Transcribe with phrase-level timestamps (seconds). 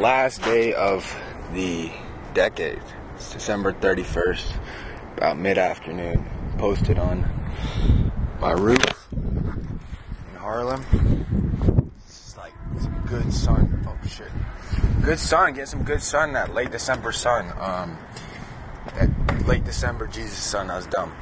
[0.00, 1.04] last day of
[1.52, 1.88] the
[2.34, 2.82] decade.
[3.14, 4.58] It's December 31st,
[5.16, 6.26] about mid afternoon.
[6.58, 7.30] Posted on
[8.40, 10.84] my roof in Harlem.
[12.04, 13.86] It's like some good sun.
[13.86, 14.32] Oh shit.
[15.02, 17.52] Good sun, get some good sun, that late December sun.
[17.60, 17.96] Um,
[18.96, 21.14] that late December Jesus sun, I was dumb.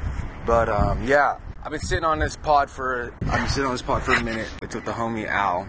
[0.47, 3.83] But um, yeah, I've been sitting on this pod for, I've been sitting on this
[3.83, 4.49] pod for a minute.
[4.63, 5.69] It's with the homie Al.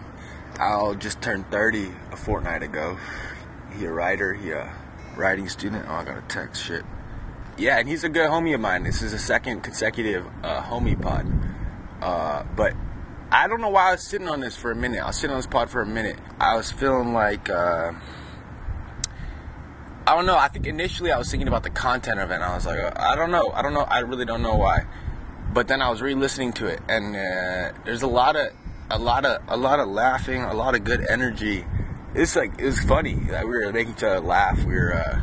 [0.58, 2.98] Al just turned 30 a fortnight ago.
[3.76, 4.74] He a writer, he a
[5.16, 5.86] writing student.
[5.88, 6.84] Oh, I got a text, shit.
[7.56, 8.82] Yeah, and he's a good homie of mine.
[8.82, 11.26] This is a second consecutive uh, homie pod.
[12.00, 12.74] Uh, but
[13.30, 15.00] I don't know why I was sitting on this for a minute.
[15.00, 16.18] I was sitting on this pod for a minute.
[16.40, 17.92] I was feeling like, uh,
[20.06, 20.36] I don't know.
[20.36, 22.78] I think initially I was thinking about the content of it, and I was like,
[22.78, 23.50] uh, I don't know.
[23.50, 23.82] I don't know.
[23.82, 24.84] I really don't know why.
[25.52, 28.48] But then I was re-listening to it, and uh, there's a lot of,
[28.90, 31.64] a lot of, a lot of laughing, a lot of good energy.
[32.14, 33.14] It's like it was funny.
[33.14, 34.58] Like we were making each other laugh.
[34.64, 35.20] We were, uh,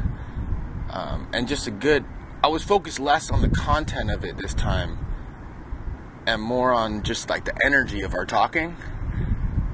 [0.89, 2.05] um, and just a good
[2.43, 4.98] I was focused less on the content of it this time
[6.26, 8.71] and more on just like the energy of our talking,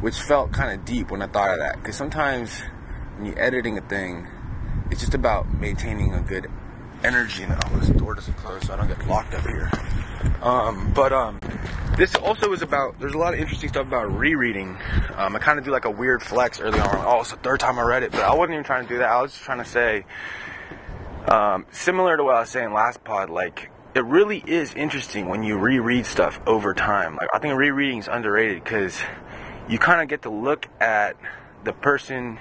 [0.01, 1.77] which felt kind of deep when I thought of that.
[1.77, 2.59] Because sometimes
[3.15, 4.27] when you're editing a thing,
[4.91, 6.47] it's just about maintaining a good
[7.03, 7.45] energy.
[7.47, 9.71] Oh, this door doesn't close, so I don't get locked up here.
[10.41, 11.39] Um, but um,
[11.97, 12.99] this also is about.
[12.99, 14.77] There's a lot of interesting stuff about rereading.
[15.15, 17.03] Um, I kind of do like a weird flex early on.
[17.05, 18.97] Oh, it's the third time I read it, but I wasn't even trying to do
[18.99, 19.09] that.
[19.09, 20.05] I was just trying to say
[21.27, 25.43] um, similar to what I was saying last pod, like it really is interesting when
[25.43, 27.15] you reread stuff over time.
[27.15, 28.99] Like I think rereading is underrated because
[29.67, 31.17] you kind of get to look at
[31.63, 32.39] the person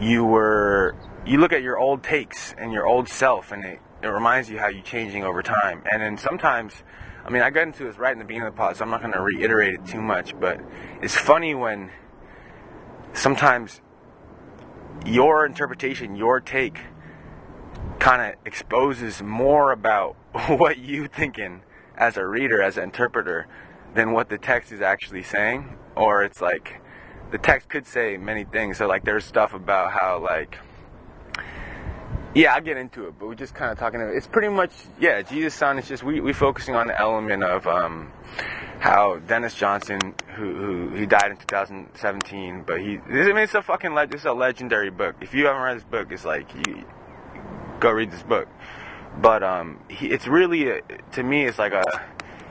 [0.00, 0.94] you were.
[1.24, 4.58] You look at your old takes and your old self, and it, it reminds you
[4.58, 5.84] how you're changing over time.
[5.92, 6.82] And then sometimes,
[7.24, 8.90] I mean, I got into this right in the beginning of the pod, so I'm
[8.90, 10.38] not going to reiterate it too much.
[10.38, 10.60] But
[11.00, 11.92] it's funny when
[13.12, 13.80] sometimes
[15.06, 16.80] your interpretation, your take
[18.00, 20.16] kind of exposes more about
[20.48, 21.62] what you thinking
[21.96, 23.46] as a reader, as an interpreter,
[23.94, 25.76] than what the text is actually saying.
[25.94, 26.80] Or it's like
[27.30, 28.78] the text could say many things.
[28.78, 30.58] So like there's stuff about how like
[32.34, 34.00] yeah, I'll get into it, but we're just kind of talking.
[34.00, 35.78] It's pretty much yeah, Jesus Son.
[35.78, 38.10] It's just we we focusing on the element of um,
[38.80, 43.54] how Denis Johnson, who, who he died in 2017, but he this, I mean it's
[43.54, 45.16] a fucking le- it's a legendary book.
[45.20, 46.84] If you haven't read this book, it's like you
[47.80, 48.48] go read this book.
[49.20, 50.80] But um, he, it's really a,
[51.12, 51.84] to me, it's like a,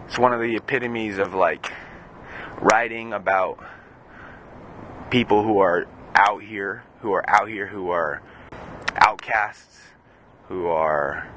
[0.05, 1.71] it's one of the epitomes of like
[2.61, 3.57] writing about
[5.09, 8.21] people who are out here, who are out here, who are
[9.01, 9.79] outcasts,
[10.47, 11.27] who are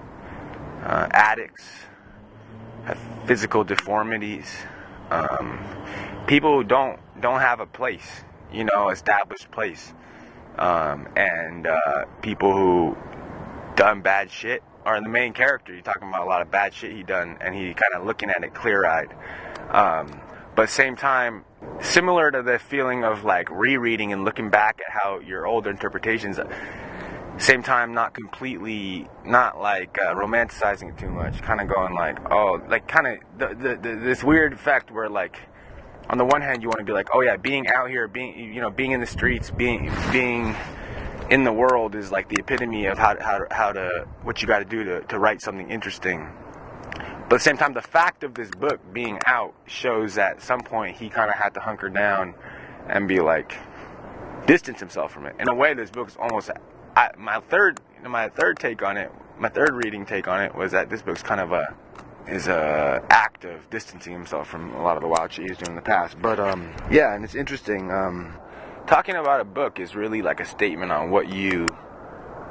[0.84, 1.64] uh, addicts,
[2.84, 4.54] have physical deformities,
[5.10, 5.58] um,
[6.26, 9.92] people who don't don't have a place, you know, established place,
[10.58, 12.96] um, and uh, people who
[13.76, 15.72] done bad shit are the main character.
[15.72, 18.30] You're talking about a lot of bad shit he done, and he kind of looking
[18.30, 19.14] at it clear eyed.
[19.70, 20.20] Um,
[20.54, 21.44] but same time,
[21.80, 26.38] similar to the feeling of like rereading and looking back at how your older interpretations.
[27.36, 31.42] Same time, not completely, not like uh, romanticizing it too much.
[31.42, 35.08] Kind of going like, oh, like kind of the, the, the, this weird effect where
[35.08, 35.40] like,
[36.08, 38.54] on the one hand, you want to be like, oh yeah, being out here, being
[38.54, 40.54] you know, being in the streets, being being
[41.30, 44.58] in the world is like the epitome of how, how, how to what you got
[44.58, 46.28] to do to, to write something interesting
[47.28, 50.42] but at the same time the fact of this book being out shows that at
[50.42, 52.34] some point he kind of had to hunker down
[52.88, 53.56] and be like
[54.46, 56.50] distance himself from it in a way this book is almost
[56.96, 60.72] I, my third my third take on it my third reading take on it was
[60.72, 61.64] that this book's kind of a
[62.28, 65.82] is a act of distancing himself from a lot of the wild doing in the
[65.82, 66.16] past.
[66.20, 68.36] But um yeah and it's interesting um
[68.86, 71.66] talking about a book is really like a statement on what you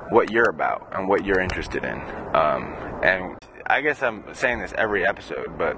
[0.09, 1.99] what you're about and what you're interested in.
[2.35, 3.37] Um, and
[3.67, 5.77] i guess i'm saying this every episode but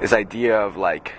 [0.00, 1.14] this idea of like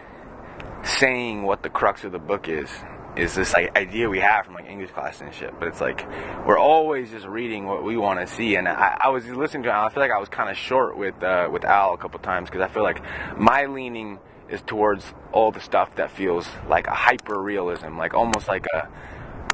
[0.84, 2.69] saying what the crux of the book is
[3.17, 5.53] is this like idea we have from like English class and shit.
[5.59, 6.06] But it's like
[6.45, 8.56] we're always just reading what we want to see.
[8.56, 9.74] And I, I was listening to.
[9.74, 12.50] I feel like I was kind of short with uh, with Al a couple times
[12.50, 13.01] because I feel like
[13.38, 14.19] my leaning
[14.50, 18.88] is towards all the stuff that feels like a hyper realism, like almost like a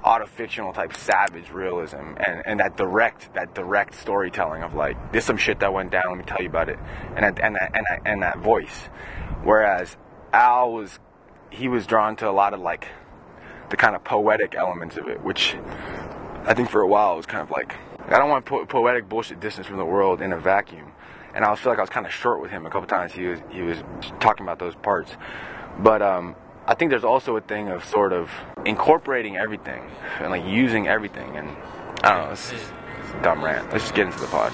[0.03, 5.37] autofictional type savage realism and, and that direct that direct storytelling of like there's some
[5.37, 6.77] shit that went down let me tell you about it
[7.15, 8.89] and that, and that, and that, and that voice
[9.43, 9.95] whereas
[10.33, 10.99] Al was
[11.51, 12.89] he was drawn to a lot of like
[13.73, 15.55] the kind of poetic elements of it which
[16.45, 17.75] I think for a while was kind of like
[18.07, 20.91] I don't want po- poetic bullshit distance from the world in a vacuum
[21.33, 23.13] and I feel like I was kind of short with him a couple times.
[23.13, 23.83] He was he was
[24.19, 25.11] talking about those parts,
[25.79, 26.35] but um,
[26.67, 28.29] I think there's also a thing of sort of
[28.65, 29.81] incorporating everything
[30.19, 31.49] and like using everything, and
[32.03, 32.31] I don't know.
[32.33, 32.69] It's, it's
[33.19, 33.71] a dumb rant.
[33.71, 34.53] Let's just get into the pod.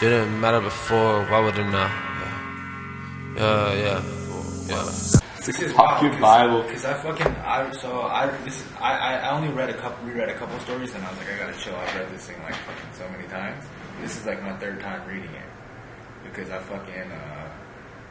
[0.00, 1.90] Didn't matter before, why would it now?
[3.36, 4.02] Yeah, yeah,
[4.66, 4.90] yeah.
[5.14, 5.23] yeah.
[5.44, 6.62] This is Talk your Bible.
[6.62, 10.30] Because I fucking I so I this I, I I only read a couple reread
[10.30, 11.76] a couple stories and I was like I gotta chill.
[11.76, 13.62] I've read this thing like fucking so many times.
[14.00, 15.44] This is like my third time reading it
[16.24, 17.48] because I fucking uh,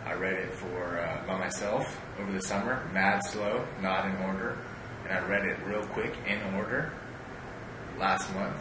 [0.06, 4.60] I read it for uh, by myself over the summer, mad slow, not in order,
[5.10, 6.92] and I read it real quick in order
[7.98, 8.58] last month.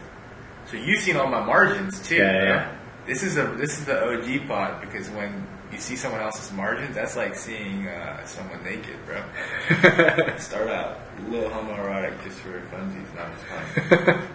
[0.70, 2.16] So you've seen all my margins too.
[2.16, 2.76] Yeah, yeah.
[3.06, 6.94] This is a this is the OG pod because when you see someone else's margins,
[6.94, 9.22] that's like seeing uh, someone naked, bro.
[10.38, 14.28] Start out a little homoerotic just for funsies, not just fun.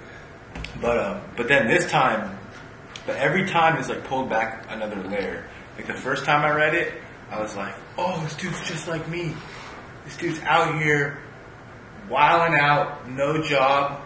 [0.80, 2.38] but um, but then this time,
[3.06, 5.44] but every time it's like pulled back another layer.
[5.76, 6.94] Like the first time I read it,
[7.30, 9.34] I was like, oh, this dude's just like me.
[10.04, 11.18] This dude's out here
[12.08, 14.00] wilding out, no job,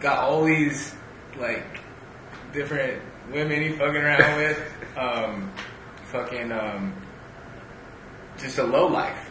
[0.00, 0.94] got all these
[1.38, 1.80] like
[2.52, 4.62] different women he fucking around with,
[4.96, 5.52] um,
[6.10, 6.94] fucking um,
[8.38, 9.30] just a low life.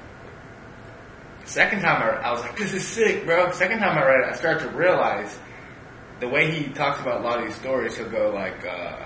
[1.46, 3.52] Second time I, I was like, this is sick, bro.
[3.52, 5.40] Second time I read it, I started to realize
[6.20, 7.98] the way he talks about a lot of these stories.
[7.98, 9.06] He'll go like, uh,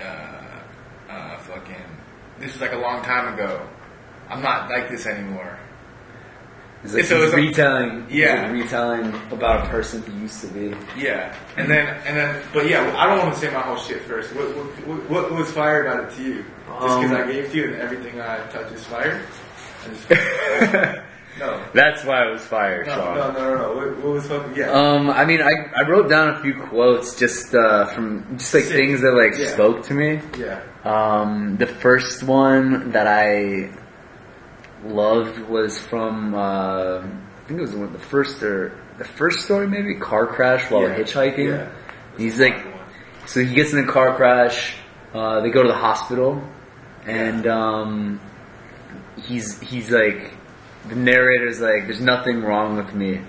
[0.00, 0.60] uh,
[1.10, 1.84] uh, fucking,
[2.40, 3.68] this is like a long time ago.
[4.28, 5.58] I'm not like this anymore.
[6.84, 8.06] It's like he's it's a- retelling.
[8.08, 8.42] he's Yeah.
[8.42, 10.74] like retelling about a person he used to be.
[10.98, 14.02] Yeah, and then and then, but yeah, I don't want to say my whole shit
[14.02, 14.34] first.
[14.34, 16.34] What what, what, what was fire about it to you?
[16.66, 19.20] Just because Um, I gave to you and everything I touch is fire.
[21.40, 23.14] No, That's why it was fire, no, Sean.
[23.16, 23.72] no, no, no, no.
[23.74, 24.70] What, what was fucking yeah?
[24.70, 28.64] Um, I mean, I, I wrote down a few quotes just uh, from just like
[28.64, 28.74] Sick.
[28.74, 29.48] things that like Yeah.
[29.54, 30.20] spoke to me.
[30.38, 33.70] yeah, Um, the first one that I
[34.84, 39.40] loved was from uh, I think it was one of the first or the first
[39.40, 40.96] story maybe car crash while Yeah.
[40.96, 41.48] hitchhiking.
[41.48, 41.68] Yeah.
[42.18, 42.64] He's like,
[43.26, 44.74] so he gets in a car crash.
[45.14, 46.42] Uh, they go to the hospital,
[47.06, 48.20] and um,
[49.16, 50.32] he's he's like,
[50.88, 53.20] the narrator's like, "There's nothing wrong with me."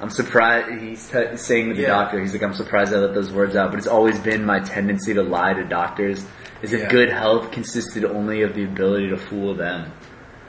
[0.00, 0.80] I'm surprised.
[0.82, 1.88] He's t- saying to the Yeah.
[1.88, 4.60] doctor, he's like, "I'm surprised I let those words out." But it's always been my
[4.60, 6.24] tendency to lie to doctors.
[6.62, 6.88] Is if Yeah.
[6.88, 9.92] good health consisted only of the ability to fool them.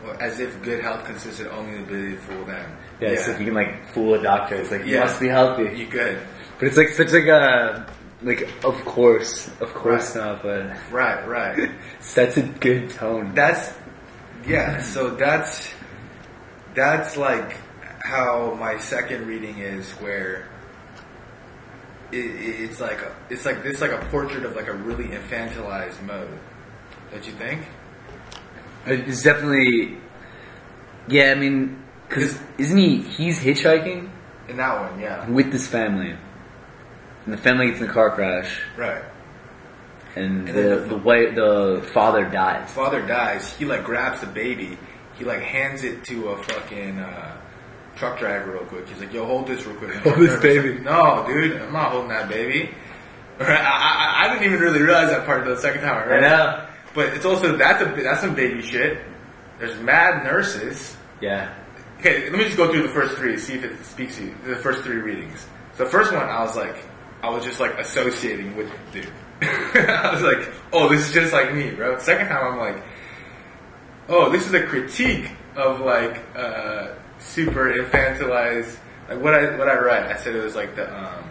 [0.04, 2.78] Well, as if good health consisted only of the ability to fool them.
[3.00, 5.02] Yeah, so if you can like fool a doctor, it's like you Yeah.
[5.02, 5.76] must be healthy.
[5.78, 6.20] you could.
[6.60, 7.86] But it's like such like a
[8.22, 10.26] like of course, of course Right.
[10.26, 11.72] not, but Right, right.
[12.00, 13.34] sets a good tone.
[13.34, 13.74] That's
[14.48, 14.82] yeah.
[14.82, 15.74] So that's
[16.76, 17.58] that's like
[18.04, 20.48] how my second reading is, where
[22.12, 25.06] it, it- it's like a, it's like this like a portrait of like a really
[25.08, 26.30] infantilized mode.
[27.12, 27.64] Don't you think?
[28.86, 29.98] It's definitely,
[31.08, 31.32] yeah.
[31.32, 32.98] I mean, because isn't he?
[33.02, 34.10] He's hitchhiking
[34.48, 35.28] In that one, yeah.
[35.30, 36.16] with this family,
[37.26, 39.02] and the family gets in a car crash, Right.
[40.16, 42.72] and, And the the- the way the father dies.
[42.72, 43.52] Father dies.
[43.58, 44.78] He like grabs the baby.
[45.18, 47.38] He like hands it to a fucking uh,
[47.96, 48.88] truck driver real quick.
[48.88, 50.74] He's like, "Yo, hold this real quick." Hold this baby.
[50.74, 52.70] like, no, dude, I'm not holding that baby.
[53.40, 56.24] I, I, I didn't even really realize that part until the second time I read
[56.24, 56.65] I know.
[56.96, 59.02] But it's also that's a that's some baby shit.
[59.60, 60.96] There's mad nurses.
[61.22, 61.54] Yeah.
[62.00, 64.36] Okay, let me just go through the first three, see if it speaks to you.
[64.46, 65.46] The first three readings.
[65.76, 66.78] So the first one, I was like,
[67.22, 69.14] I was just like associating with the dude.
[69.42, 72.00] I was like, oh, this is just like me, bro.
[72.00, 72.84] Second time, I'm like,
[74.08, 78.78] oh, this is a critique of like uh, super infantilized.
[79.10, 81.24] Like what I what I write, I said it was like the um,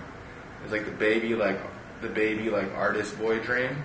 [0.61, 1.61] it was like the baby like
[2.02, 3.83] the baby like artist boy dream,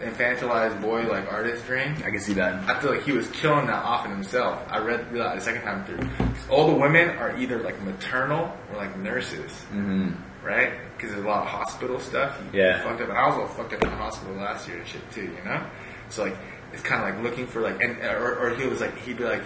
[0.00, 1.94] infantilized boy like artist dream.
[2.04, 2.68] I can see that.
[2.68, 4.62] I feel like he was killing that off in himself.
[4.70, 6.08] I read realized the second time through.
[6.50, 10.10] all the women are either like maternal or like nurses, hmm
[10.44, 10.74] right?
[10.96, 12.38] Because there's a lot of hospital stuff.
[12.52, 12.80] You Yeah.
[12.84, 15.10] Fucked up, and I was all fucked up in the hospital last year and shit
[15.10, 15.22] too.
[15.24, 15.60] You know,
[16.08, 16.36] so like
[16.72, 19.24] it's kind of like looking for like, and or, or he was like he'd be
[19.24, 19.42] like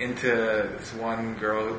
[0.00, 1.78] into this one girl,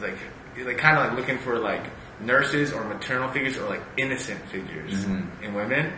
[0.00, 0.16] like
[0.64, 1.82] like kind of like looking for like
[2.20, 5.04] nurses or maternal figures or like innocent figures
[5.42, 5.92] in women.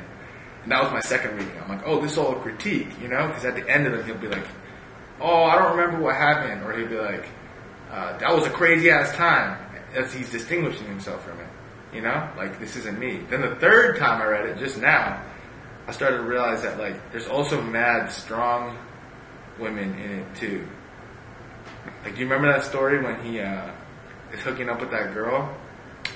[0.64, 1.52] And that was my second reading.
[1.62, 3.28] I'm like, oh, this is all a critique, you know?
[3.28, 4.46] Because at the end of it, he'll be like,
[5.20, 6.62] oh, I don't remember what happened.
[6.64, 7.28] Or he'll be like,
[7.90, 9.60] uh, that was a crazy ass time.
[9.94, 11.46] As he's distinguishing himself from it,
[11.92, 12.28] you know?
[12.36, 13.20] Like, this isn't me.
[13.28, 15.22] Then the third time I read it, just now,
[15.86, 18.76] I started to realize that, like, there's also mad strong
[19.60, 20.66] women in it, too.
[22.02, 23.70] Like, do you remember that story when he uh,
[24.32, 25.54] is hooking up with that girl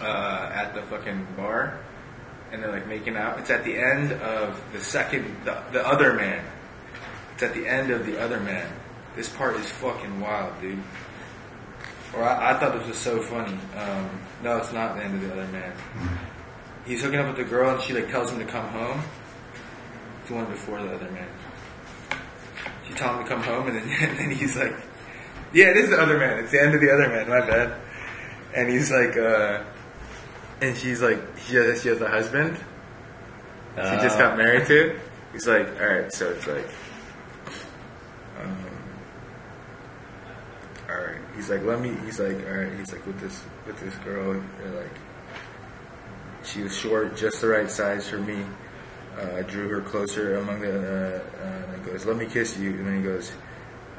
[0.01, 1.79] uh, at the fucking bar?
[2.53, 3.39] And they're like making out.
[3.39, 6.45] It's at the end of the second, the, the other man.
[7.35, 8.71] It's at the end of the other man.
[9.17, 10.79] This part is fucking wild, dude.
[12.15, 13.59] Or I, I thought this was so funny.
[13.77, 14.11] Um,
[14.43, 15.73] no, it's not the end of the other man.
[16.87, 19.03] He's hooking up with the girl, and she like tells him to come home.
[20.27, 21.29] The one before the other man.
[22.87, 24.75] She tells him to come home, and then and then he's like,
[25.53, 26.39] "Yeah, it is the other man.
[26.39, 27.29] It's the end of the other man.
[27.29, 27.75] My bad."
[28.55, 29.63] And he's like, uh,
[30.61, 32.59] and she's like, she has, she has a husband.
[33.77, 34.99] She just got married to.
[35.33, 36.69] He's like, all right, so it's like,
[38.41, 38.67] um,
[40.89, 41.21] all right.
[41.37, 41.95] He's like, let me.
[42.05, 42.73] He's like, all right.
[42.77, 44.97] He's like, with this with this girl, like,
[46.45, 48.45] she was short, just the right size for me.
[49.17, 50.73] Uh, I drew her closer among the.
[50.73, 53.31] Uh, uh, and he goes, let me kiss you, and then he goes,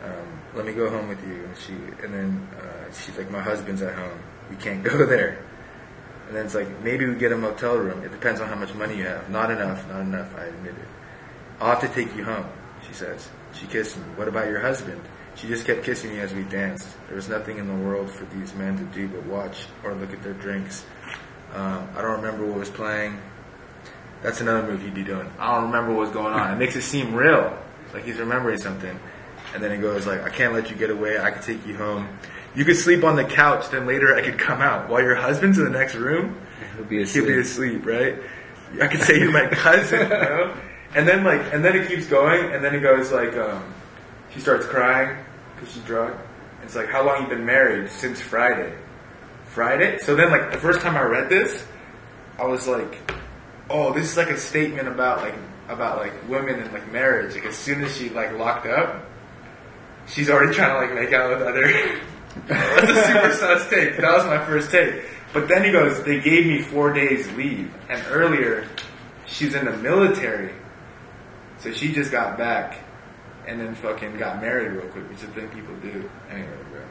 [0.04, 1.46] um, let me go home with you.
[1.46, 1.74] And she,
[2.04, 4.20] and then uh, she's like, my husband's at home.
[4.50, 5.46] We can't go there.
[6.30, 8.04] And then it's like, maybe we get a motel room.
[8.04, 9.32] It depends on how much money you have.
[9.32, 10.88] Not enough, not enough, I admit it.
[11.60, 12.46] I'll have to take you home,
[12.88, 13.28] she says.
[13.54, 14.04] She kissed me.
[14.16, 15.02] What about your husband?
[15.34, 16.88] She just kept kissing me as we danced.
[17.08, 20.14] There was nothing in the world for these men to do but watch or look
[20.14, 20.86] at their drinks.
[21.56, 23.20] Um, I don't remember what was playing.
[24.22, 25.32] That's another move he'd be doing.
[25.40, 26.54] I don't remember what was going on.
[26.54, 27.58] It makes it seem real,
[27.92, 29.00] like he's remembering something.
[29.56, 31.18] And then he goes like, I can't let you get away.
[31.18, 32.08] I could take you home.
[32.56, 34.90] You could sleep on the couch, then later I could come out.
[34.90, 36.40] While your husband's in the next room,
[36.76, 37.86] He'll be asleep, he'll be asleep.
[37.86, 38.16] right?
[38.82, 40.56] I could say you're my cousin, you know?
[40.96, 43.74] And then like, and then it keeps going, and then it goes like, um,
[44.34, 45.18] she starts crying
[45.56, 46.16] because she's drunk.
[46.64, 47.90] It's like, how long you been married?
[47.92, 48.74] Since Friday.
[49.46, 49.98] Friday?
[50.00, 51.66] So then like, the first time I read this,
[52.38, 53.00] I was like,
[53.70, 55.36] oh, this is like a statement about like,
[55.68, 57.36] about like women and like marriage.
[57.36, 59.06] Like as soon as she like locked up,
[60.08, 62.00] she's already trying to like make out with other.
[62.48, 63.98] That's a super sus take.
[63.98, 65.04] That was my first take.
[65.34, 67.72] But then he goes, they gave me four days leave.
[67.90, 68.68] And earlier,
[69.26, 70.54] she's in the military.
[71.60, 72.80] So she just got back
[73.48, 76.10] and then fucking got married real quick, which is a thing people do.
[76.30, 76.82] Anyway, bro.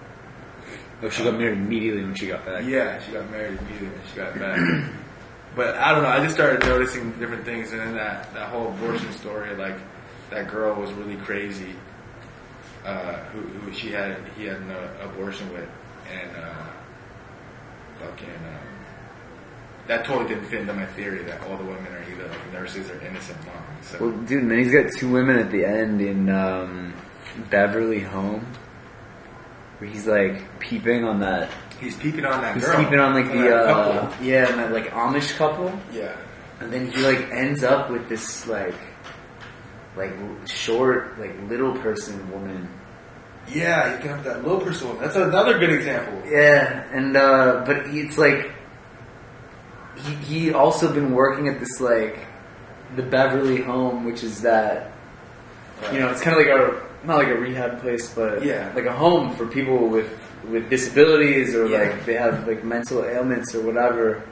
[1.02, 2.64] Oh, she got married immediately when she got back.
[2.66, 4.90] Yeah, she got married immediately when she got back.
[5.56, 8.68] but I don't know, I just started noticing different things and then that, that whole
[8.68, 9.76] abortion story, like
[10.30, 11.74] that girl was really crazy.
[12.84, 15.68] Uh, who, who she had, he had an uh, abortion with,
[16.10, 16.66] and uh,
[18.00, 18.68] fucking, um,
[19.88, 22.88] that totally didn't fit into my theory that all the women are either like nurses
[22.90, 23.86] or innocent moms.
[23.86, 26.94] So Well, dude, and then he's got two women at the end in um,
[27.50, 28.46] Beverly Home,
[29.78, 31.50] where he's like peeping on that.
[31.80, 32.82] he's peeping on that He's girl.
[32.82, 36.16] peeping on like the uh, yeah, and that like Amish couple, yeah.
[36.60, 38.74] and then he like ends up with this like
[39.98, 40.14] like
[40.46, 42.68] short like little person woman.
[43.48, 45.02] Yeah, you can have that little person woman.
[45.02, 46.22] That's another good example.
[46.30, 48.50] Yeah, and uh, but it's like
[49.96, 52.18] he he also been working at this like
[52.96, 54.92] the Beverly Home, which is that
[55.92, 58.72] you know it's kind of like a not like a rehab place, but Yeah.
[58.74, 60.10] like a home for people with
[60.50, 61.78] with disabilities or Yeah.
[61.78, 64.22] like they have like mental ailments or whatever.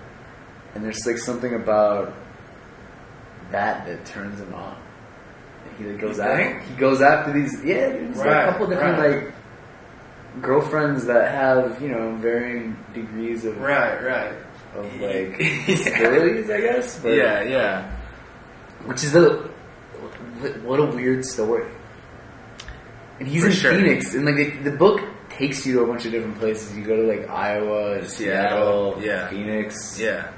[0.74, 2.12] And there's like something about
[3.50, 4.76] that that turns him on.
[5.78, 9.24] He like, goes after he goes after these yeah, there's like a couple different right.
[9.24, 9.34] like
[10.42, 14.32] girlfriends that have you know varying degrees of Right, right.
[14.74, 16.54] of like Yeah.
[16.54, 16.98] I guess.
[17.00, 17.90] But, Yeah, yeah.
[18.84, 19.48] which is a
[20.64, 21.66] what- a weird story.
[23.18, 23.72] And he's For in sure.
[23.74, 26.76] Phoenix, and like the, the book takes you to a bunch of different places.
[26.76, 29.28] You go to like Iowa, Seattle, Seattle, yeah.
[29.28, 29.98] Phoenix.
[29.98, 30.30] Yeah.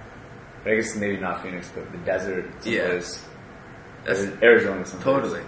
[0.63, 2.47] But I guess maybe not Phoenix, but the desert.
[2.65, 3.01] Yeah.
[4.09, 4.87] That's Arizona.
[4.87, 5.05] Someplace.
[5.05, 5.43] totally.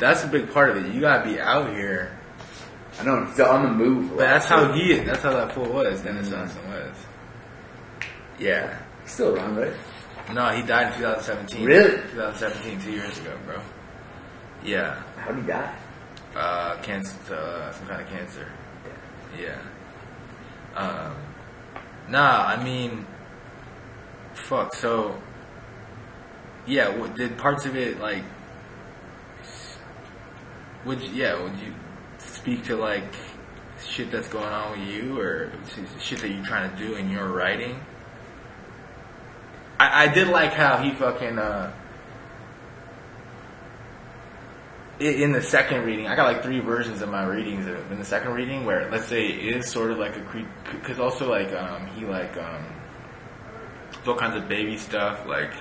[0.00, 0.92] That's a big part of it.
[0.92, 2.18] You gotta be out here.
[2.98, 4.10] I know he's on the move.
[4.10, 4.72] But that's how too.
[4.72, 6.96] he that's how that fool was, Denis Johnson was.
[8.40, 8.76] Yeah.
[9.02, 9.72] He's still around, right?
[10.32, 11.64] No, he died in 2017.
[11.64, 11.90] Really?
[11.90, 13.60] 2017, two years ago, bro.
[14.64, 15.00] Yeah.
[15.16, 15.74] How did he die?
[16.34, 18.48] Uh, cancer, uh, some kind of cancer.
[19.40, 19.58] Yeah.
[20.76, 21.14] Um,
[22.08, 23.06] nah, I mean,
[24.34, 24.74] fuck.
[24.74, 25.20] So,
[26.66, 28.24] yeah, what, did parts of it like?
[30.84, 31.42] Would you, yeah?
[31.42, 31.74] Would you
[32.18, 33.14] speak to like
[33.84, 35.52] shit that's going on with you, or
[36.00, 37.80] shit that you're trying to do in your writing?
[39.78, 41.72] I, I did like how he fucking uh.
[45.00, 48.32] in the second reading, I got like three versions of my readings in the second
[48.32, 51.86] reading where let's say it is sort of like a creep, because also like um
[51.96, 52.64] he like um
[54.06, 55.52] all kinds of baby stuff like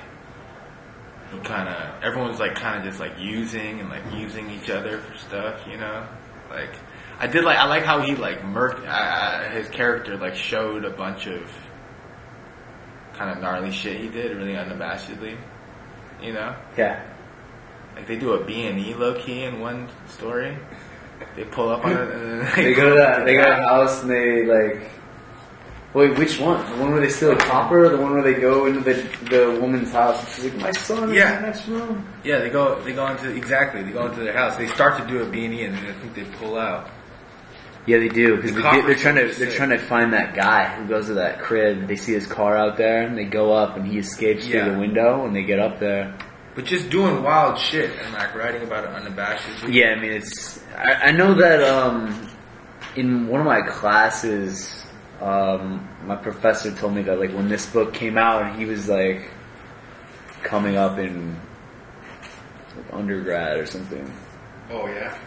[1.32, 5.00] he kind of everyone's like kind of just like using and like using each other
[5.00, 6.06] for stuff, you know,
[6.50, 6.74] like
[7.20, 10.90] I did like I like how he like murked uh, his character like showed a
[10.90, 11.50] bunch of
[13.14, 15.38] kind of gnarly shit he did really unabashedly,
[16.22, 17.04] you know Yeah.
[17.96, 20.58] Like they do a B and E low key in one story.
[21.36, 23.26] They pull up on it and then They go to that.
[23.26, 24.90] They go to the house and they like.
[25.93, 26.63] Wait, which one?
[26.72, 28.93] The one where they steal a copper, or the one where they go into the
[29.29, 31.38] the woman's house and she's like, "My son is Yeah.
[31.38, 32.79] in the next room." Yeah, they go.
[32.81, 33.81] They go into exactly.
[33.81, 34.55] They go into their house.
[34.55, 36.89] They start to do a B and E, and then I think they pull out.
[37.88, 39.53] Yeah, they do because The they, copper they're trying to they're sick.
[39.55, 41.88] trying to find that guy who goes to that crib.
[41.88, 44.65] They see his car out there, and they go up, and he escapes Yeah.
[44.65, 45.25] through the window.
[45.25, 46.13] And they get up there.
[46.53, 49.74] But just doing wild shit and like writing about it unabashedly.
[49.74, 50.60] Yeah, I mean, it's.
[50.77, 52.29] I, I know that um,
[52.96, 54.79] in one of my classes,
[55.22, 59.32] um, my professor told me that like when this book came out, he was like
[60.44, 61.36] coming up in
[62.76, 64.12] like, undergrad or something.
[64.72, 65.18] Oh yeah.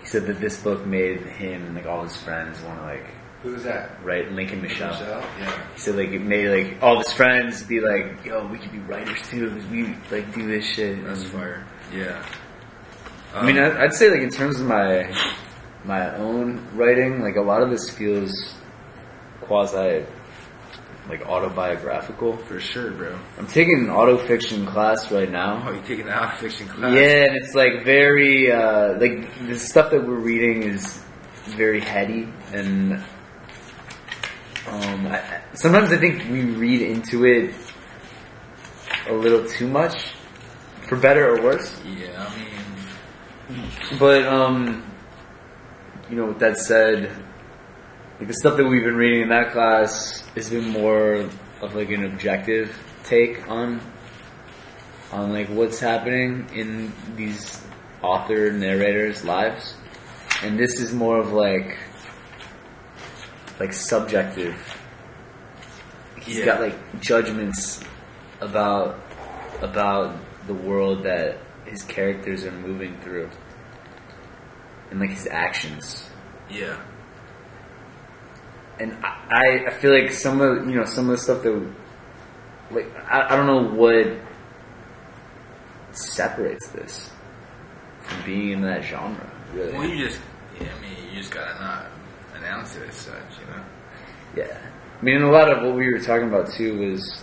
[0.00, 3.06] He said that this book made him and like all his friends want to like
[3.42, 4.00] Who's that?
[4.04, 4.90] Right, Lincoln Michel.
[4.92, 5.20] Michel.
[5.40, 5.62] Yeah.
[5.74, 8.78] He said like it made like all his friends be like, "Yo, we could be
[8.78, 9.60] writers too.
[9.68, 11.66] We like do this shit." That's fire.
[11.92, 12.24] Yeah.
[13.34, 15.12] I mean, Um, I- I'd say like in terms of my
[15.84, 18.30] my own writing, like a lot of this feels
[19.52, 20.06] quasi
[21.10, 22.38] like autobiographical.
[22.38, 23.18] for sure, bro.
[23.36, 25.56] I'm taking an auto fiction class right now.
[25.66, 25.72] Oh, now.
[25.72, 26.94] you taking out of fiction class?
[26.94, 31.02] Yeah, and it's like very uh, like the stuff that we're reading is
[31.48, 32.94] very heady and.
[34.68, 37.52] Um, I- sometimes I think we read into it
[39.08, 39.96] a little too much,
[40.88, 41.78] for better or worse.
[41.84, 42.26] Yeah.
[42.26, 43.64] I mean,
[43.98, 44.84] But um,
[46.08, 47.10] you know, with that said,
[48.22, 51.14] like the stuff that we've been reading in that class has been more
[51.60, 53.80] of like an objective take on
[55.10, 57.60] on like what's happening in these
[58.00, 59.74] author narrators' lives,
[60.44, 61.76] and this is more of like
[63.58, 64.54] like subjective.
[66.20, 66.44] He's Yeah.
[66.44, 67.82] got like judgments
[68.40, 69.00] about
[69.62, 70.14] about
[70.46, 73.30] the world that his characters are moving through
[74.92, 76.08] and like his actions.
[76.48, 76.76] yeah.
[78.82, 81.72] And I, I feel like some of you know some of the stuff that
[82.72, 84.08] like I, I don't know what
[85.92, 87.10] separates this
[88.02, 89.30] from being in that genre.
[89.54, 90.20] Really, Well, you just.
[90.60, 91.86] Yeah, I mean, you just gotta not
[92.36, 93.62] announce it as such, you know.
[94.36, 94.58] yeah.
[95.00, 97.22] I mean, a lot of what we were talking about too was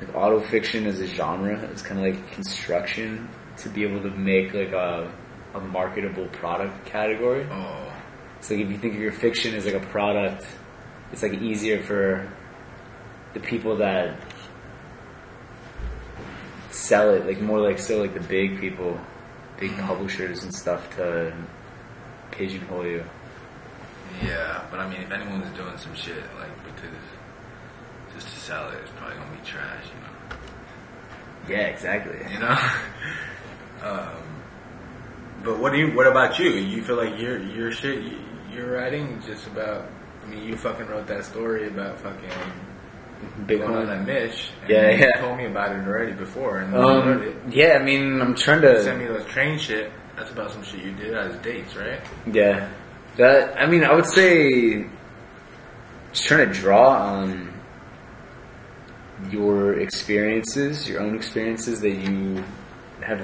[0.00, 1.58] like auto fiction as a genre.
[1.70, 5.10] It's kind of like construction to be able to make like a
[5.54, 7.46] a marketable product category.
[7.50, 7.92] Oh.
[8.40, 10.46] So like if you think of your fiction as like a product,
[11.12, 12.32] it's like easier for
[13.34, 14.18] the people that
[16.70, 18.98] sell it, like more like so like the big people,
[19.58, 21.34] big publishers and stuff to
[22.30, 23.04] pigeonhole you.
[24.22, 26.96] Yeah, but I mean, if anyone's doing some shit like because
[28.14, 30.38] just to sell it, it's probably gonna be trash, you know.
[31.48, 32.18] Yeah, exactly.
[32.32, 32.58] You know.
[33.82, 34.42] um,
[35.44, 35.94] but what do you?
[35.94, 36.50] What about you?
[36.50, 38.18] You feel like your your shit you,
[38.58, 39.86] you're writing just about?
[40.24, 42.28] I mean, you fucking wrote that story about fucking
[43.46, 44.06] going on that Bitcoin.
[44.06, 44.50] Mitch.
[44.62, 45.20] And Yeah, you yeah.
[45.20, 47.36] told me about it already before, and you wrote it.
[47.36, 49.06] Um, yeah, I mean, I'm trying You sent to.
[49.06, 49.90] me those train shit.
[50.16, 52.00] That's about some shit you did as dates, right?
[52.30, 52.68] Yeah,
[53.16, 53.58] that.
[53.60, 54.84] I mean, I would say
[56.12, 57.54] just trying to draw on
[59.30, 62.44] your experiences, your own experiences that you
[63.02, 63.20] have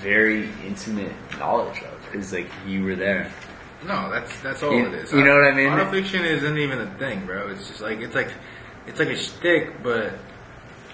[0.00, 3.30] very intimate knowledge of, because like you were there.
[3.86, 5.12] No, that's that's all You- it is.
[5.12, 5.68] you know what I mean?
[5.68, 7.48] Autofiction isn't even a thing, bro.
[7.48, 8.30] It's just like it's like
[8.86, 10.12] it's like a shtick, but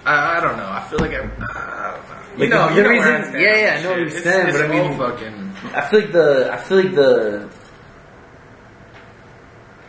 [0.05, 0.69] I, I don't know.
[0.69, 2.19] I feel like I, I don't know.
[2.35, 3.89] You Like, know, the you know where reason- stand yeah, on yeah, I this know
[3.89, 3.99] what shit.
[3.99, 6.49] you It's- saying, it's but I all mean- fucking I feel like the.
[6.53, 7.49] I feel like the.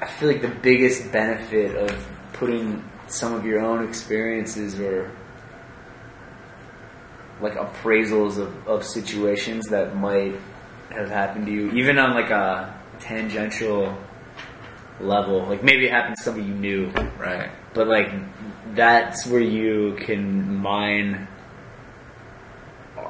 [0.00, 5.10] I feel like the biggest benefit of putting some of your own experiences or
[7.40, 10.34] like appraisals of, of situations that might
[10.90, 12.73] have happened to you, even on like a
[13.04, 13.96] tangential
[15.00, 15.44] level.
[15.46, 17.50] Like maybe it happened to somebody you knew, right.
[17.72, 18.10] but like
[18.74, 21.28] that's where you can mine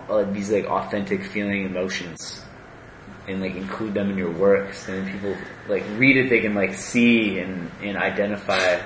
[0.08, 2.44] uh, these like authentic feeling emotions
[3.26, 5.34] and like include them in your works and then people
[5.68, 8.78] like read it they can like see and, and identify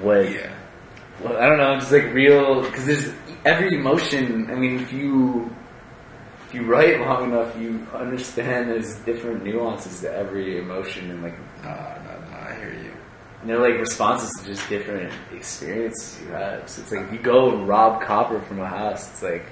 [0.00, 0.50] what Yeah,
[1.22, 3.12] well, I don't know, just like real because there's
[3.44, 4.50] every emotion.
[4.50, 5.54] I mean, if you
[6.52, 11.38] if you write long enough, you understand there's different nuances to every emotion, and like
[11.64, 12.36] no, no, no.
[12.36, 12.92] I hear you.
[13.40, 16.68] and they're like responses to just different experiences you have.
[16.68, 19.46] So it's like if you go and rob copper from a house, it's like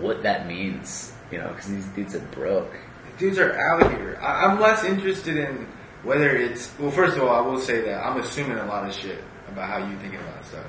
[0.00, 2.76] what that means, you know, because these dudes are broke.
[3.16, 4.18] Dudes are out here.
[4.20, 5.66] I, I'm less interested in
[6.02, 6.78] whether it's.
[6.78, 9.70] Well, first of all, I will say that I'm assuming a lot of shit about
[9.70, 10.66] how you think about stuff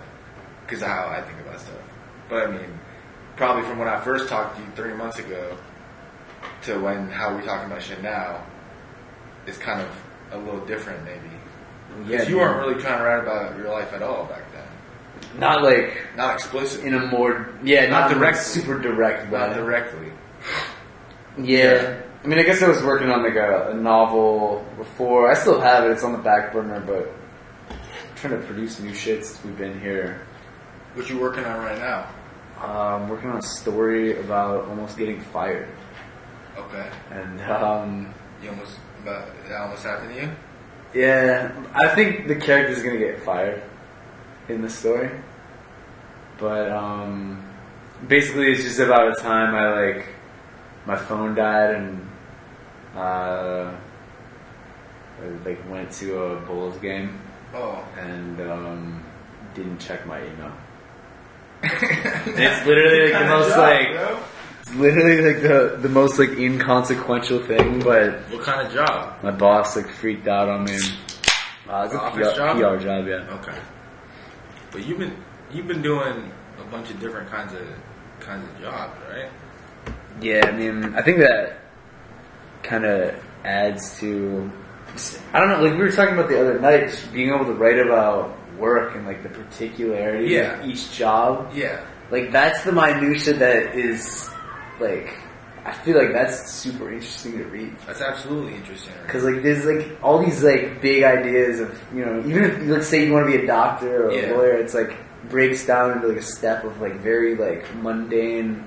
[0.62, 1.84] because of how I think about stuff.
[2.30, 2.80] But I mean,
[3.36, 5.58] probably from when I first talked to you three months ago
[6.64, 8.44] to when how we're talking about shit now
[9.46, 9.90] is kind of
[10.32, 11.30] a little different, maybe.
[12.08, 15.40] Because you weren't really trying to write about your life at all back then.
[15.40, 18.42] not like Not explicit in a more yeah, Not not, directly.
[18.42, 19.40] super direct way.
[19.40, 20.12] not directly.
[21.38, 22.02] Yeah.
[22.24, 25.30] I mean, I guess I was working on like a, a novel before.
[25.30, 25.92] I still have it.
[25.92, 27.14] It's on the back burner, but
[27.70, 27.78] I'm
[28.16, 30.22] trying to produce new shit since we've been here.
[30.96, 32.08] What you working on right now?
[32.62, 35.68] Um, working on a story about almost getting fired,
[36.58, 36.90] Okay.
[37.12, 40.32] and um, You almost but that almost happened to you?
[40.94, 43.62] yeah, I think the character's gonna get fired
[44.48, 45.12] in the story.
[46.38, 47.46] But um,
[48.08, 50.08] basically, it's just about a time I like
[50.86, 52.10] my phone died and
[52.96, 53.72] uh,
[55.22, 57.20] I like went to a Bulls game
[57.54, 57.84] Oh.
[57.98, 59.04] and um,
[59.54, 60.52] didn't check my email.
[62.38, 63.88] it's literally like the most like
[64.62, 69.22] it's literally like the the most like inconsequential thing, but What kind of job?
[69.24, 70.78] my boss like freaked out on me.
[71.68, 72.58] Uh, it's a Office PR, job?
[72.58, 73.38] PR job, yeah.
[73.40, 73.58] Okay.
[74.72, 75.16] But you've been
[75.52, 77.62] you've been doing a bunch of different kinds of
[78.20, 79.30] kinds of jobs, right?
[80.22, 81.60] Yeah, I mean, I think that
[82.64, 84.50] kind of adds to.
[85.34, 87.80] I don't know, like we were talking about the other night, being able to write
[87.80, 90.60] about work and like the particularity Yeah.
[90.62, 91.52] of each job.
[91.54, 91.82] Yeah.
[92.12, 94.30] Like that's the minutia that is
[94.80, 95.18] like.
[95.68, 98.94] I feel like that's super interesting to read That's absolutely interesting.
[99.04, 102.88] because like there's like all these like big ideas of you know even if let's
[102.88, 104.32] say you want to be a doctor or Yeah.
[104.32, 104.96] a lawyer, it's like
[105.28, 108.64] breaks down into like a step of like very like mundane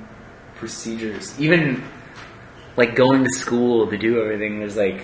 [0.56, 1.38] procedures.
[1.40, 1.84] Even
[2.76, 5.02] like going to school to do everything, there's like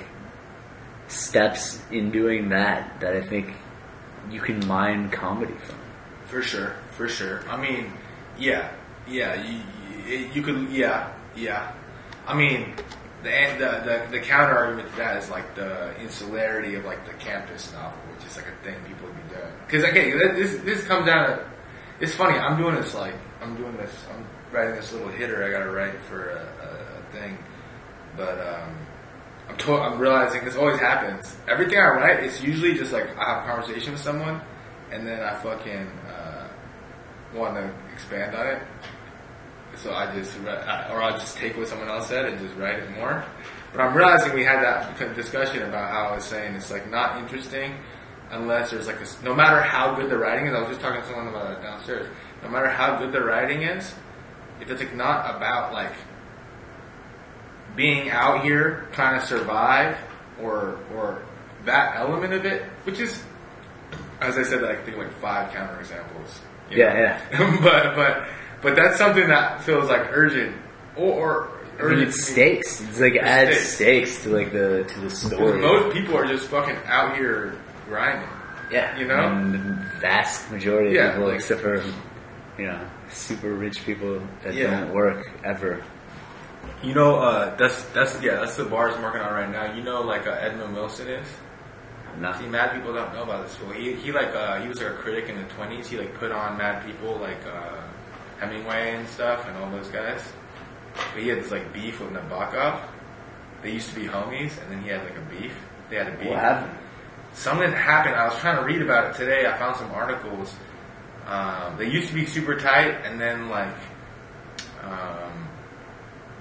[1.07, 3.53] steps in doing that that I think
[4.31, 5.79] you can mine comedy from.
[6.27, 7.49] For sure, for sure.
[7.49, 7.93] I mean,
[8.39, 8.73] yeah,
[9.07, 9.43] yeah.
[9.43, 9.61] You
[10.35, 11.73] you, could, yeah, yeah.
[12.27, 12.75] I mean,
[13.23, 17.13] the the the, the counter argument to that is like the insularity of like the
[17.15, 19.53] campus novel, which is like a thing people would be doing.
[19.67, 21.45] Because okay, this this comes down to.
[22.01, 22.39] It's funny.
[22.39, 23.93] I'm doing this like I'm doing this.
[24.13, 25.45] I'm writing this little hitter.
[25.45, 27.39] I got to write for a, a, a thing,
[28.17, 28.75] but um,
[29.49, 31.37] I'm to- I'm realizing this always happens.
[31.49, 34.41] Everything I write, it's usually just like I have a conversation with someone,
[34.91, 36.49] and then I fucking uh,
[37.35, 38.63] want to expand on it.
[39.77, 42.55] So I just, re- I- or I'll just take what someone else said and just
[42.57, 43.25] write it more.
[43.73, 47.19] But I'm realizing we had that discussion about how I was saying it's like not
[47.19, 47.75] interesting
[48.31, 50.55] unless there's like a, no matter how good the writing is.
[50.55, 52.07] I was just talking to someone about it downstairs.
[52.43, 53.93] No matter how good the writing is,
[54.61, 55.93] if it's like not about like
[57.77, 59.97] being out here trying to survive
[60.41, 61.23] or or
[61.65, 63.23] that element of it, which is
[64.21, 66.41] as I said, I think like five counter examples.
[66.71, 67.59] you Yeah, know?
[67.63, 68.25] but but
[68.63, 70.57] but that's something that feels like urgent
[70.97, 72.15] or, or I mean, urgent.
[72.15, 72.81] stakes.
[72.81, 74.13] It's like adds stakes.
[74.13, 75.61] stakes to like the to the story.
[75.61, 77.55] most people are just fucking out here
[77.89, 78.29] grinding.
[78.71, 79.15] Yeah, You know?
[79.29, 79.59] and the
[80.01, 81.83] vast majority of Yeah, people, like- except for
[82.59, 84.71] you know super rich people that Yeah.
[84.81, 85.83] don't work ever.
[86.85, 89.75] You know, uh, that's that's yeah, that's the bars I'm working on right now.
[89.75, 91.27] You know, like uh, Edmund Wilson is.
[92.21, 92.39] Nah.
[92.39, 93.73] See, mad people don't know about this fool.
[93.73, 95.89] He he like uh, he was like a critic in the twenties.
[95.89, 97.81] He like put on mad people like uh,
[98.39, 100.23] Hemingway and stuff and all those guys.
[100.95, 102.81] But he had this like beef with Nabokov.
[103.63, 105.57] They used to be homies, and then he had like a beef.
[105.89, 106.29] They had a beef.
[106.29, 106.79] What happened?
[107.33, 108.15] Something happened.
[108.15, 109.47] I was trying to read about it today.
[109.47, 110.55] I found some articles.
[111.27, 113.75] Um, they used to be super tight, and then like,
[114.83, 115.34] um,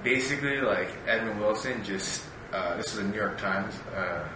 [0.03, 2.25] basically like Edmund Wilson just.
[2.51, 4.27] Uh, this is a New York Times uh,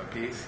[0.00, 0.46] a piece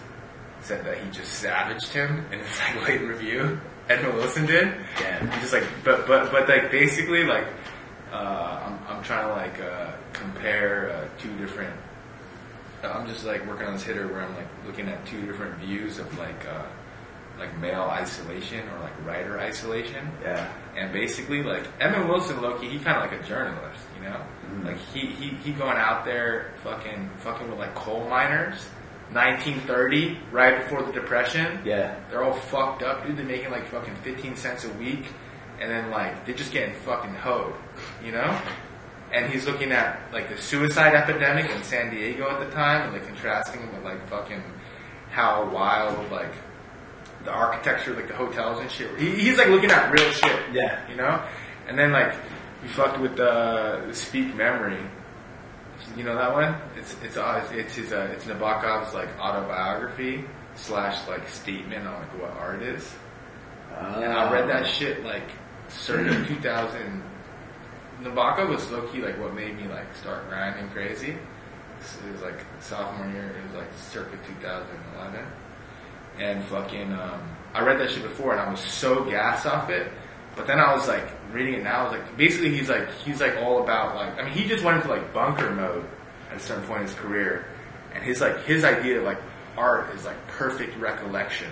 [0.63, 3.59] said that he just savaged him in his like late review.
[3.89, 4.75] Edmund Wilson did.
[4.99, 5.31] Damn.
[5.31, 7.47] He just like, but but but like basically like,
[8.13, 11.75] uh, I'm I'm trying to like uh, compare uh, two different.
[12.83, 15.99] I'm just like working on this hitter where I'm like looking at two different views
[15.99, 16.65] of like uh,
[17.39, 20.11] like male isolation or like writer isolation.
[20.23, 20.51] Yeah.
[20.77, 24.17] And basically, like Edmund Wilson, Loki, he kind of like a journalist, you know.
[24.17, 24.67] Mm-hmm.
[24.67, 28.57] Like he, he he going out there, fucking fucking with like coal miners,
[29.13, 31.61] 1930, right before the depression.
[31.65, 31.99] Yeah.
[32.11, 33.17] They're all fucked up, dude.
[33.17, 35.07] They're making like fucking 15 cents a week,
[35.61, 37.55] and then like they're just getting fucking hoed,
[38.05, 38.41] you know.
[39.13, 42.93] And he's looking at like the suicide epidemic in San Diego at the time, and
[42.93, 44.43] like contrasting it with like fucking
[45.11, 46.33] how wild like
[47.25, 48.99] the architecture, like the hotels and shit.
[48.99, 50.41] He, he's like looking at real shit.
[50.53, 50.89] Yeah.
[50.89, 51.23] You know?
[51.69, 52.15] And then like
[52.63, 54.81] you fucked with the, the Speak Memory.
[55.97, 56.55] You know that one?
[56.77, 62.21] It's it's uh, it's his uh, it's Nabokov's like autobiography slash like statement on like
[62.21, 62.93] what art is.
[63.79, 65.23] And I read that shit like
[65.69, 67.03] circa 2000
[68.03, 71.11] Nabokov was low key like what made me like start grinding crazy.
[71.11, 73.35] It was like sophomore year.
[73.39, 75.27] It was like circa 2011,
[76.19, 77.23] and fucking um,
[77.55, 79.91] I read that shit before and I was so gassed off it.
[80.37, 81.81] But then I was like reading it now.
[81.81, 84.65] I was like, basically he's like he's like all about like I mean he just
[84.65, 85.87] went into like bunker mode
[86.31, 87.47] at a certain point in his career,
[87.95, 89.19] and his like his idea of like
[89.57, 91.51] art is like perfect recollection.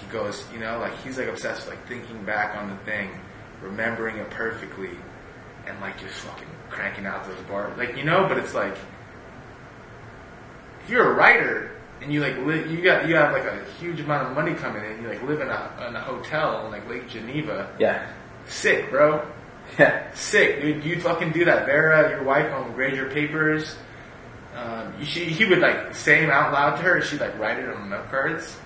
[0.00, 3.10] He goes, you know, like he's like obsessed with like thinking back on the thing,
[3.60, 4.90] remembering it perfectly,
[5.66, 8.26] and like just fucking cranking out those bars, like you know.
[8.28, 8.76] But it's like
[10.84, 11.70] if you're a writer
[12.02, 14.84] and you like li- you got you have like a huge amount of money coming
[14.84, 18.06] in, you like live in a in a hotel in like Lake Geneva, Yeah.
[18.46, 19.26] sick, bro.
[19.78, 20.12] Yeah.
[20.12, 20.84] Sick, dude.
[20.84, 21.64] You'd fucking do that.
[21.66, 23.76] Vera, your wife, will grade your papers.
[24.54, 26.96] Um, you, she, he would like say them out loud to her.
[26.96, 28.56] And she'd like write it on note cards.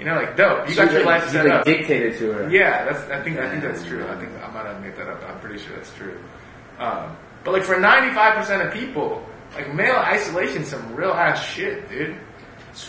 [0.00, 0.68] You know, like dope.
[0.68, 1.64] You got your life you set like up.
[1.66, 2.50] dictated to her.
[2.50, 3.08] Yeah, that's.
[3.10, 3.38] I think.
[3.38, 4.06] I think that's true.
[4.08, 5.22] I think I might have made that up.
[5.28, 6.18] I'm pretty sure that's true.
[6.78, 11.88] Um, but like for 95 percent of people, like male isolation, some real ass shit,
[11.88, 12.16] dude.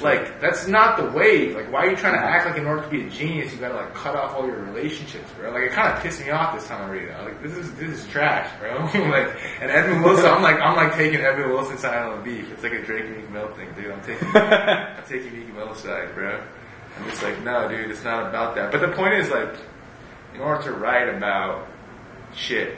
[0.02, 1.56] Like that's not the wave.
[1.56, 3.60] Like why are you trying to act like in order to be a genius you
[3.60, 5.52] gotta like cut off all your relationships, bro?
[5.52, 7.24] Like it kind of pissed me off this time I read it.
[7.24, 8.78] Like this is this is trash, bro.
[8.84, 12.52] like and Edmund Wilson, I'm like I'm like taking Edmund Wilson's side on the beef.
[12.52, 13.92] It's like a Drake Meek Mill thing, dude.
[13.92, 16.44] I'm taking I'm taking Meek Mill's side, bro.
[16.98, 17.90] I'm just like no, dude.
[17.90, 18.72] It's not about that.
[18.72, 19.56] But the point is like
[20.36, 21.66] in order to write about
[22.36, 22.78] shit,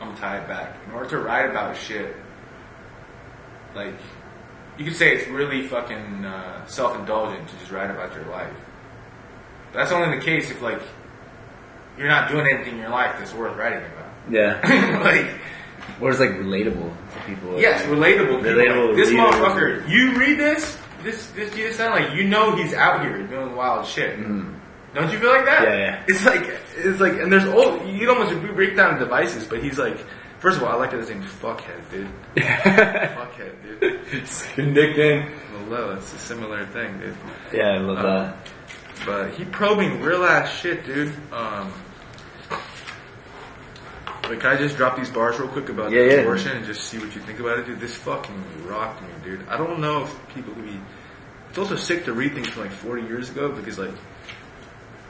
[0.00, 0.76] I'm gonna tie it back.
[0.88, 2.16] In order to write about shit,
[3.74, 3.94] like
[4.82, 8.52] you could say it's really fucking uh, self-indulgent to just write about your life.
[9.72, 10.82] But that's only the case if like
[11.96, 14.12] you're not doing anything in your life that's worth writing about.
[14.28, 15.00] Yeah.
[15.04, 15.30] like
[16.00, 17.60] Or it's like relatable to people.
[17.60, 18.38] yes, relatable.
[18.38, 18.50] people.
[18.50, 22.74] Relatable Like, this motherfucker, you read this, this this Jesus sound like you know he's
[22.74, 24.18] out here doing wild shit.
[24.94, 25.62] Don't you feel like that?
[25.62, 26.04] Yeah, yeah.
[26.08, 27.88] It's like it's like, and there's old.
[27.88, 29.96] you almost break down devices, but he's like,
[30.42, 32.08] first of all, I like that his name's Fuckhead, dude.
[32.36, 34.74] Fuckhead, dude.
[34.74, 35.30] nickname.
[35.70, 37.16] Well, it's a similar thing, dude.
[37.52, 38.36] Yeah, I love that.
[39.06, 41.14] But he probing real ass shit, dude.
[41.32, 41.72] Um,
[44.24, 46.50] like, can I just drop these bars real quick about Yeah, the yeah.
[46.52, 47.80] and just see what you think about it, dude?
[47.80, 49.46] This fucking rocked me, dude.
[49.48, 50.78] I don't know if people could be.
[51.50, 53.94] It's also sick to read things from like 40 years ago because, like,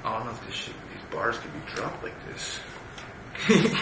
[0.04, 2.60] I don't know if this shit, these bars could be dropped like this.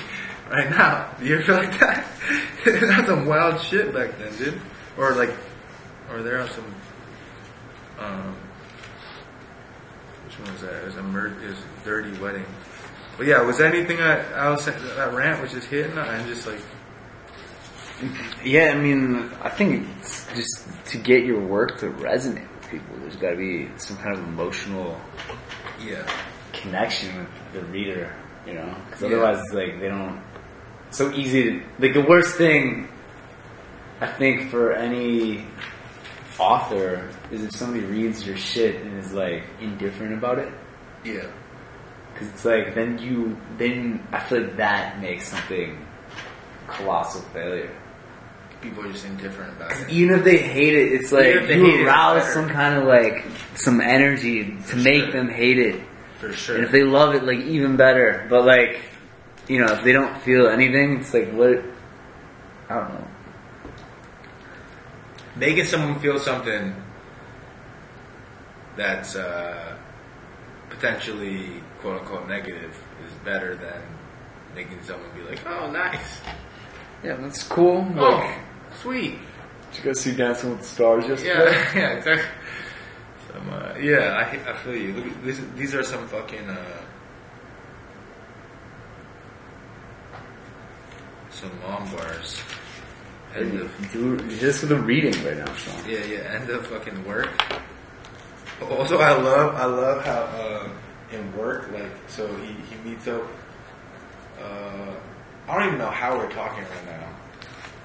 [0.50, 1.08] right now.
[1.18, 2.06] Do you ever feel like that?
[2.64, 4.60] That's some wild shit back then, dude.
[4.98, 5.34] Or like,
[6.10, 6.74] or there are some,
[7.98, 8.36] um,
[10.24, 10.74] which one was that?
[10.82, 12.44] It was a mur- it was a dirty wedding.
[13.16, 16.46] But yeah, was there anything that I was that rant was just hitting I'm just
[16.46, 16.60] like
[18.42, 22.96] Yeah, I mean, I think it's just to get your work to resonate with people,
[23.00, 24.98] there's got to be some kind of emotional
[25.84, 26.08] yeah
[26.54, 28.14] connection with the reader,
[28.46, 28.74] you know?
[28.86, 29.08] Because Yeah.
[29.08, 30.20] otherwise, it's like, they don't.
[30.90, 31.62] So easy to.
[31.78, 32.88] Like, the worst thing,
[34.00, 35.44] I think, for any
[36.38, 40.52] author is if somebody reads your shit and is, like, indifferent about it.
[41.04, 41.26] yeah
[42.12, 43.36] Because it's like, then you.
[43.58, 45.86] Then I feel like that makes something
[46.68, 47.70] colossal failure.
[48.60, 49.88] people are just indifferent about it.
[49.90, 52.32] Even if they hate it, it's like they you arouse better.
[52.32, 53.24] some kind of like
[53.54, 55.12] some energy to For make sure.
[55.12, 55.80] them hate it.
[56.18, 56.56] For sure.
[56.56, 58.26] And if they love it, like even better.
[58.28, 58.80] But like,
[59.48, 61.62] you know, if they don't feel anything, it's like what?
[62.68, 63.08] I don't know.
[65.36, 66.74] making someone feel something
[68.76, 69.76] that's uh,
[70.68, 73.82] potentially quote unquote negative is better than
[74.54, 76.20] making someone be like, oh, nice.
[77.02, 77.86] Yeah, that's cool.
[77.96, 78.38] Oh,
[78.82, 79.18] sweet.
[79.72, 81.52] did you guys see Dancing with the Stars yesterday?
[81.52, 82.28] Yeah, yeah, exactly.
[83.32, 84.92] Some, uh, yeah, I, I feel you.
[84.94, 86.82] Look, this, these are some fucking uh,
[91.40, 92.40] some mom bars.
[93.34, 95.88] End of Do this the reading right now, Sean.
[95.88, 96.18] yeah, yeah.
[96.40, 97.30] End of fucking work.
[98.70, 100.68] Also, I love I love how uh,
[101.12, 103.22] in work, like, so he he meets up.
[104.42, 104.92] Uh,
[105.48, 107.08] I don't even know how we're talking right now.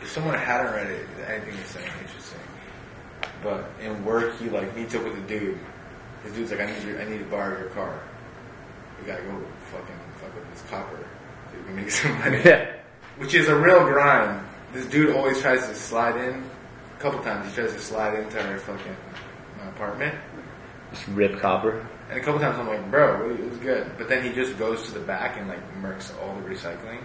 [0.01, 2.39] If someone hadn't read it, anything he's saying interesting.
[3.43, 5.59] But in work, he like meets up with a dude.
[6.23, 8.01] His dude's like, I need you, I need to borrow your car.
[8.99, 9.39] We gotta go
[9.71, 10.97] fucking fuck with this copper.
[11.51, 12.41] So we make some money.
[12.43, 12.71] Yeah.
[13.17, 14.45] Which is a real grind.
[14.73, 16.43] This dude always tries to slide in.
[16.97, 18.95] A couple times he tries to slide into our fucking
[19.63, 20.15] uh, apartment.
[20.91, 21.85] Just rip copper.
[22.09, 23.89] And a couple times I'm like, bro, it was good.
[23.97, 27.01] But then he just goes to the back and like murks all the recycling.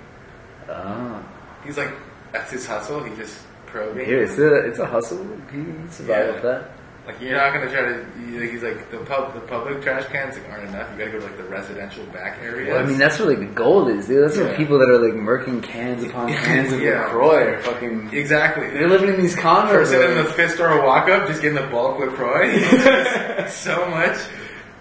[0.69, 1.23] Ah.
[1.65, 1.93] He's like,
[2.33, 3.03] that's his hustle.
[3.05, 4.05] He just probing.
[4.05, 5.19] Here, it's a it's a hustle.
[5.19, 6.41] You can Yeah.
[6.41, 6.71] that.
[7.07, 8.07] Like you're not gonna try to.
[8.51, 10.91] He's like the pub, the public trash cans like, aren't enough.
[10.93, 12.75] You gotta go to like the residential back area.
[12.75, 14.25] Well, I mean, that's where like the gold is, dude.
[14.29, 17.11] That's where people that are like murking cans upon cans of Yeah.
[17.11, 18.11] Are fucking.
[18.13, 18.69] exactly.
[18.71, 19.71] They're living in these condos.
[19.71, 22.61] person in the like- fifth store walk up, just getting the bulk Lacroix.
[23.49, 24.17] so much,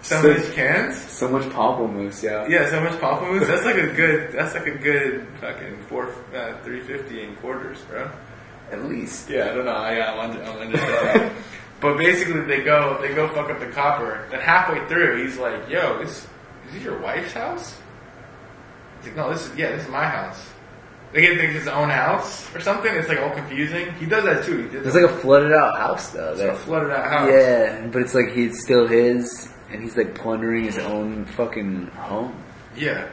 [0.02, 0.96] so, So- much cans.
[1.00, 2.46] so much pamplemousse, yeah.
[2.48, 3.46] Yeah, so much pamplemousse.
[3.46, 4.30] That's like a good.
[4.32, 8.10] That's like a good fucking four, uh, three fifty in quarters, bro.
[8.70, 9.28] At least.
[9.30, 9.72] Yeah, I don't know.
[9.72, 11.32] I, I'm under, I'm.
[11.80, 14.26] But basically, they go they go fuck up the copper.
[14.30, 16.26] Then halfway through, he's like, "Yo, this
[16.66, 17.78] is this your wife's house?"
[18.98, 20.46] He's like, "No, this is yeah, this is my house."
[21.12, 22.94] They get think it's his own house or something.
[22.94, 23.92] It's like all confusing.
[23.94, 24.58] He does that too.
[24.64, 26.30] He did It's like a flooded out house, though.
[26.32, 27.30] it's like a flooded out house.
[27.32, 32.40] yeah, but it's like he's still his, and he's like plundering his own fucking home.
[32.76, 33.08] Yeah.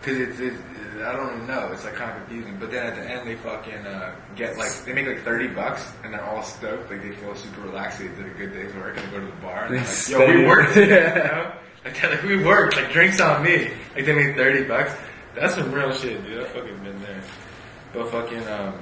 [0.00, 0.56] Because it's, it's,
[1.00, 1.70] I don't even know.
[1.72, 2.56] It's like kind of confusing.
[2.58, 5.90] But then at the end, they fucking uh, get like, they make like 30 bucks
[6.04, 6.90] and they're all stoked.
[6.90, 7.98] Like they feel super relaxed.
[7.98, 10.08] They did a good day's work and they go to the bar and they're like,
[10.08, 10.46] yo, we it.
[10.48, 10.74] worked.
[10.74, 11.52] today," You know?
[11.84, 12.76] Like, they're like, we worked.
[12.76, 13.68] Like, drinks on me.
[13.96, 14.92] Like they made 30 bucks.
[15.34, 16.40] That's some real shit, dude.
[16.42, 17.22] I've fucking been there.
[17.92, 18.74] But fucking, um,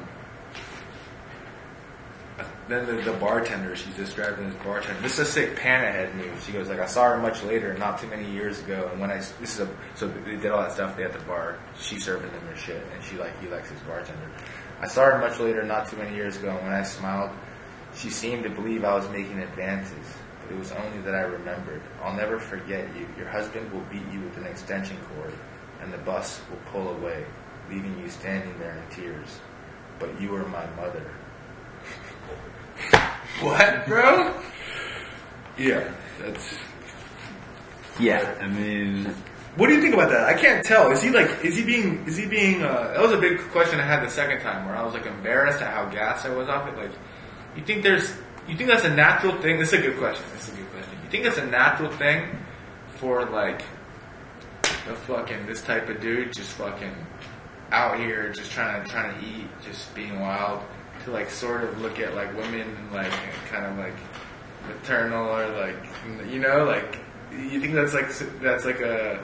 [2.71, 5.01] then the, the bartender, she's describing this bartender.
[5.01, 6.43] This is a sick Panahead move.
[6.45, 8.89] She goes like, I saw her much later, not too many years ago.
[8.93, 10.97] And when I, this is a, so they did all that stuff.
[10.97, 11.59] They at the bar.
[11.81, 14.31] She's serving them their shit, and she like, he likes his bartender.
[14.81, 16.51] I saw her much later, not too many years ago.
[16.51, 17.31] And when I smiled,
[17.95, 20.07] she seemed to believe I was making advances.
[20.43, 21.83] But it was only that I remembered.
[22.03, 23.09] I'll never forget you.
[23.17, 25.35] Your husband will beat you with an extension cord,
[25.81, 27.25] and the bus will pull away,
[27.69, 29.41] leaving you standing there in tears.
[29.99, 31.11] But you are my mother.
[33.41, 34.35] What, bro?
[35.59, 35.91] Yeah,
[36.21, 36.57] that's.
[37.99, 39.07] Yeah, I mean,
[39.57, 40.25] What do you think about that?
[40.29, 40.91] I can't tell.
[40.91, 41.45] Is he like?
[41.45, 42.05] Is he being?
[42.07, 42.63] Is he being?
[42.63, 45.07] Uh, that was a big question I had the second time, where I was like
[45.07, 46.77] embarrassed at how gassed I was off it.
[46.77, 46.93] Like,
[47.57, 48.13] you think there's?
[48.49, 49.59] You think that's a natural thing?
[49.59, 50.25] This is a good question.
[50.33, 50.99] This is a good question.
[51.05, 52.39] You think that's a natural thing
[52.97, 53.63] for like
[54.87, 56.95] the fucking this type of dude just fucking
[57.73, 60.63] out here just trying to trying to eat, just being wild,
[61.05, 63.13] to like sort of look at like women like
[63.51, 63.97] kind of like
[64.69, 65.77] maternal or like
[66.31, 66.99] you know like
[67.33, 68.09] you think that's like
[68.41, 69.23] that's like a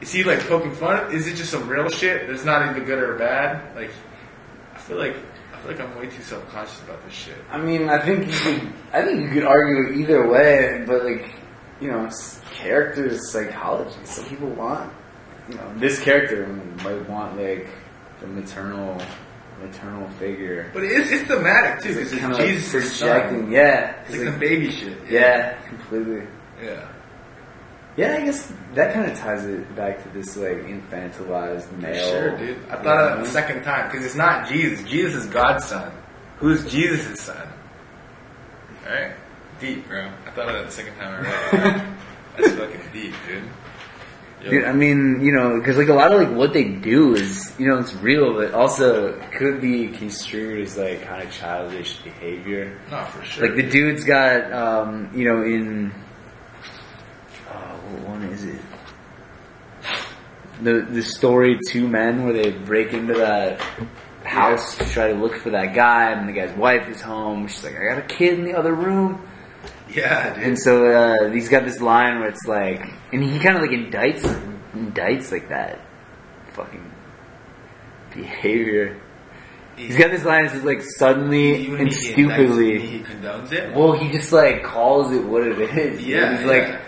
[0.00, 1.12] is he like poking fun?
[1.12, 3.74] Is it just some real shit that's not either good or bad?
[3.74, 3.90] Like
[4.74, 5.16] I feel like
[5.52, 7.36] I feel like I'm way too self conscious about this shit.
[7.50, 11.34] I mean, I think you could, I think you could argue either way, but like,
[11.80, 13.96] you know, it's character is psychology.
[14.04, 14.92] Some people want,
[15.48, 16.46] you know, this character
[16.82, 17.68] might want like
[18.20, 19.00] the maternal,
[19.62, 20.70] maternal figure.
[20.74, 24.38] But it's it's thematic too because kind it's of Jesus' projecting, yeah, It's like some
[24.38, 24.98] baby shit.
[25.08, 26.26] yeah, completely.
[26.62, 26.88] yeah.
[27.96, 32.10] Yeah, I guess that kind of ties it back to this like infantilized male.
[32.10, 32.58] Sure, dude.
[32.68, 34.84] I thought of it the second time because it's not Jesus.
[34.88, 35.92] Jesus is God's son.
[36.38, 37.48] Who's Jesus' son?
[38.86, 39.12] All right,
[39.60, 40.10] deep, bro.
[40.26, 41.86] I thought of that the second time I read it.
[42.36, 43.44] That's fucking deep, dude.
[44.50, 47.54] Dude, I mean, you know, because like a lot of like what they do is,
[47.58, 52.78] you know, it's real, but also could be construed as like kind of childish behavior.
[52.90, 53.46] Not for sure.
[53.46, 55.92] Like the dude's got, um, you know, in
[57.50, 58.60] uh, what one is it?
[60.62, 63.60] The the story Two Men, where they break into that
[64.24, 67.48] house to try to look for that guy, and the guy's wife is home.
[67.48, 69.26] She's like, "I got a kid in the other room."
[69.90, 70.44] Yeah, dude.
[70.44, 73.70] And so uh, he's got this line where it's like, and he kind of like
[73.70, 74.22] indicts,
[74.72, 75.80] indicts like that
[76.52, 76.90] fucking
[78.12, 79.00] behavior.
[79.76, 82.80] He's got this line that says like suddenly and he- stupidly.
[82.86, 83.74] he condones it.
[83.74, 86.04] Well, he just like calls it what it is.
[86.04, 86.46] Yeah, he's yeah.
[86.46, 86.80] like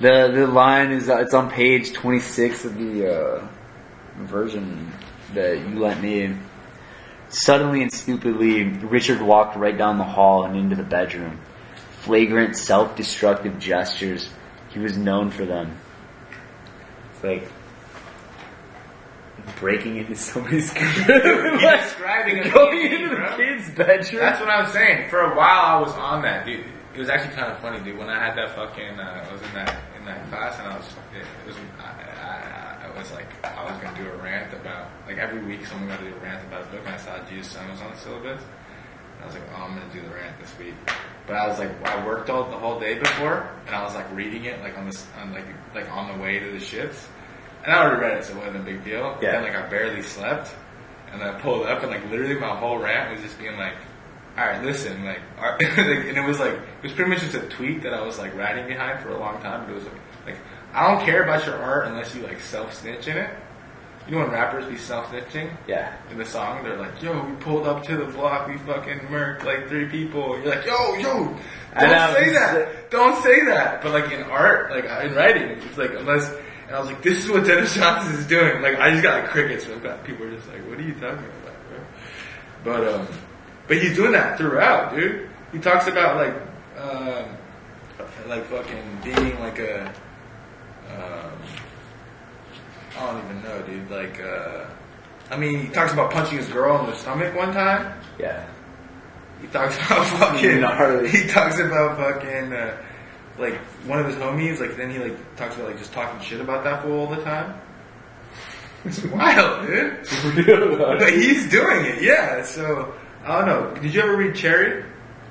[0.00, 3.46] the the line is uh, it's on page twenty six of the uh,
[4.16, 4.90] version
[5.34, 6.36] that you lent me.
[7.28, 11.40] Suddenly and stupidly, Richard walked right down the hall and into the bedroom.
[12.00, 14.28] Flagrant, self-destructive gestures.
[14.70, 15.76] He was known for them.
[17.14, 17.52] It's like
[19.58, 23.36] breaking into somebody's He's like, describing a going into the bro.
[23.36, 24.22] kid's bedroom.
[24.22, 25.10] That's what I'm saying.
[25.10, 26.64] For a while, I was on that, dude.
[26.94, 27.98] It was actually kind of funny, dude.
[27.98, 30.76] When I had that fucking, uh, I was in that in that class, and I
[30.76, 34.52] was, it, it was, I, I, I was like, I was gonna do a rant
[34.52, 36.98] about, like every week, someone got to do a rant about his book, and I
[36.98, 38.42] saw Jesus' Son was on the syllabus.
[39.20, 40.74] And I was like, oh, I'm gonna do the rant this week.
[41.26, 44.10] But I was like, I worked all the whole day before, and I was like
[44.14, 45.44] reading it, like on this, on like,
[45.74, 47.06] like on the way to the shits.
[47.62, 49.18] And I already read it, so it wasn't a big deal.
[49.20, 49.32] Yeah.
[49.32, 50.54] then, like, I barely slept.
[51.12, 53.74] And I pulled up, and, like, literally my whole rant was just being like,
[54.38, 57.34] alright, listen, like, all right," like, and it was like, it was pretty much just
[57.34, 59.66] a tweet that I was, like, riding behind for a long time.
[59.66, 59.94] But it was like,
[60.26, 60.36] like,
[60.72, 63.30] I don't care about your art unless you, like, self-snitch in it.
[64.06, 65.56] You know when rappers be self-snitching?
[65.68, 65.94] yeah.
[66.10, 69.44] in the song, they're like, yo, we pulled up to the block, we fucking murked
[69.44, 70.36] like three people.
[70.38, 71.36] You're like, yo, yo,
[71.78, 72.90] Don't say that.
[72.90, 73.82] Don't say that.
[73.82, 76.28] But like in art, like in writing, it's like unless.
[76.66, 78.62] And I was like, this is what Denis Johnson is doing.
[78.62, 80.04] Like I just got like, crickets from that.
[80.04, 81.78] People are just like, what are you talking about, bro?
[82.64, 83.08] But um,
[83.68, 85.28] but he's doing that throughout, dude.
[85.52, 86.34] He talks about like
[86.80, 87.36] um,
[88.26, 89.86] like fucking being like a
[90.90, 91.32] um,
[92.98, 93.90] I don't even know, dude.
[93.90, 94.66] Like uh,
[95.30, 97.98] I mean, he talks about punching his girl in the stomach one time.
[98.18, 98.46] Yeah.
[99.40, 100.60] He talks about fucking.
[100.60, 101.08] Gnarly.
[101.08, 102.52] He talks about fucking.
[102.52, 102.76] Uh,
[103.38, 103.54] like
[103.86, 104.60] one of his homies.
[104.60, 107.22] Like then he like talks about like just talking shit about that fool all the
[107.22, 107.58] time.
[108.84, 109.98] It's wild, dude.
[110.98, 112.42] but he's doing it, yeah.
[112.42, 112.92] So
[113.24, 113.80] I don't know.
[113.80, 114.84] Did you ever read Cherry?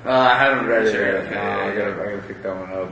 [0.06, 1.04] Uh, I haven't read it yet.
[1.26, 2.92] okay, No, I gotta, I gotta pick that one up.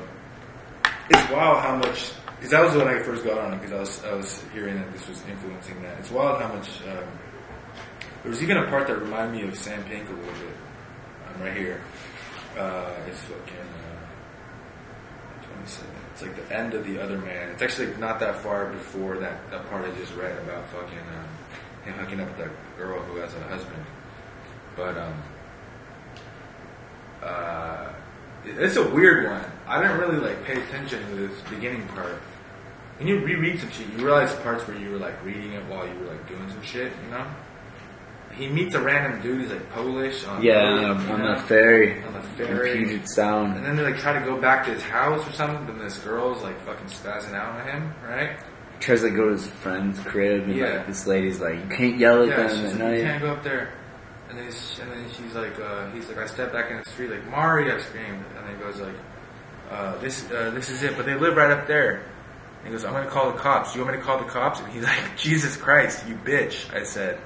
[1.10, 2.12] It's wild how much.
[2.38, 3.62] Because that was when I first got on it.
[3.62, 6.00] Because I was I was hearing that this was influencing that.
[6.00, 6.82] It's wild how much.
[6.84, 7.06] Um,
[8.24, 10.56] there was even a part that reminded me of Sam Pink a little bit.
[11.28, 11.82] I'm right here.
[12.58, 13.58] Uh, it's fucking.
[13.58, 13.98] Uh,
[15.58, 15.92] 27.
[16.14, 17.50] It's like the end of the other man.
[17.50, 21.86] It's actually not that far before that, that part I just read about fucking um,
[21.86, 23.86] him hooking up with that girl who has a husband.
[24.76, 25.24] But um,
[27.22, 27.90] uh,
[28.58, 29.44] it's a weird one.
[29.68, 32.22] I didn't really like pay attention to this beginning part.
[32.98, 35.88] When you reread some shit, you realize parts where you were like reading it while
[35.88, 36.92] you were like doing some shit.
[37.06, 37.26] You know.
[38.34, 39.42] He meets a random dude.
[39.42, 40.24] He's like Polish.
[40.26, 42.04] On Yeah, on, on the ferry.
[42.04, 42.86] On the in ferry.
[42.86, 45.82] Puget And then they like try to go back to his house or something, and
[45.82, 48.38] this girl's like fucking spazzing out on him, right?
[48.74, 50.78] He tries to go to his friend's crib, and Yeah.
[50.78, 53.44] like, this lady's like, "You can't yell at Yeah, them like, you can't go up
[53.44, 53.70] there.
[54.38, 57.10] And then, and then she's like, uh, he's like, I step back in the street,
[57.10, 58.94] like Mari, I screamed, and he goes like,
[59.72, 62.04] uh, this, uh, this is it, but they live right up there.
[62.60, 63.76] And he goes, I'm gonna call the cops.
[63.76, 64.60] You want me to call the cops?
[64.60, 66.72] And he's like, Jesus Christ, you bitch!
[66.74, 67.20] I said.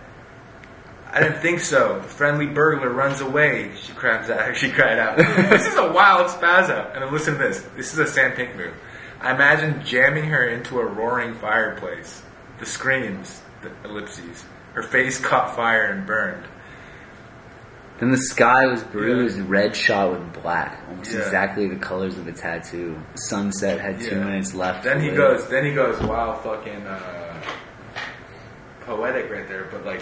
[1.11, 1.99] I didn't think so.
[1.99, 3.73] The friendly burglar runs away.
[3.75, 4.55] She cries out.
[4.55, 5.17] She cried out.
[5.17, 6.69] this is a wild spaz.
[6.93, 7.61] And then listen to this.
[7.75, 8.73] This is a Sam Pink move.
[9.19, 12.21] I imagine jamming her into a roaring fireplace.
[12.59, 14.45] The screams, the ellipses.
[14.73, 16.45] Her face caught fire and burned.
[18.01, 21.19] Then the sky was bruised, red shot with black, almost Yeah.
[21.19, 22.99] exactly the colors of a tattoo.
[23.13, 24.23] Sunset had two Yeah.
[24.23, 24.83] minutes left.
[24.83, 25.17] Then he live.
[25.17, 25.47] goes.
[25.49, 26.01] Then he goes.
[26.01, 27.41] Wow, fucking uh,
[28.85, 29.67] poetic right there.
[29.71, 30.01] But like,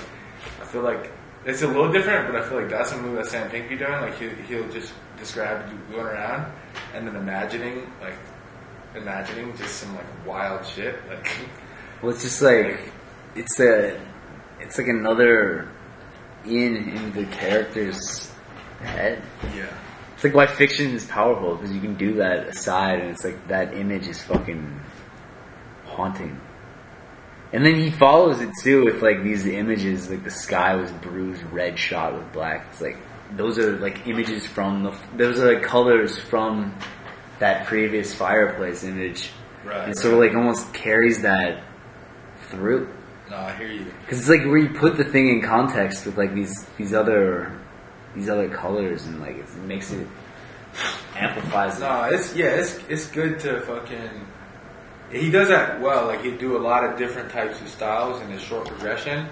[0.62, 1.12] I feel like
[1.46, 2.32] it's a little different.
[2.32, 3.92] But I feel like that's a move that Sam Pink be doing.
[3.92, 6.52] Like he, he'll just describe you going around
[6.96, 8.16] and then imagining like
[8.96, 10.96] imagining just some like wild shit.
[11.10, 11.28] Like
[12.02, 12.80] Well, it's just like
[13.36, 14.00] it's a,
[14.62, 15.68] it's like another
[16.50, 18.32] in in the character's
[18.82, 19.22] head.
[19.56, 19.68] yeah,
[20.16, 23.48] It's like why fiction is powerful because you can do that aside, and it's like
[23.48, 24.80] that image is fucking
[25.86, 26.40] haunting.
[27.52, 31.44] And then he follows it too with like these images, like the sky was bruised,
[31.52, 32.68] red shot with black.
[32.72, 32.98] It's like
[33.36, 36.76] those are like images from the, those are like colors from
[37.40, 39.32] that previous fireplace image,
[39.66, 39.88] right.
[39.88, 41.64] and so like almost carries that
[42.50, 42.90] through.
[43.30, 43.86] No, I hear you.
[44.02, 47.58] Because it's like where you put the thing in context with like these these other
[48.16, 50.08] these other colors and like it makes it
[51.16, 51.82] amplifies it.
[51.82, 54.28] No, it's yeah, it's it's good to fucking.
[55.12, 56.08] He does that well.
[56.08, 59.28] Like he do a lot of different types of styles in his short progression.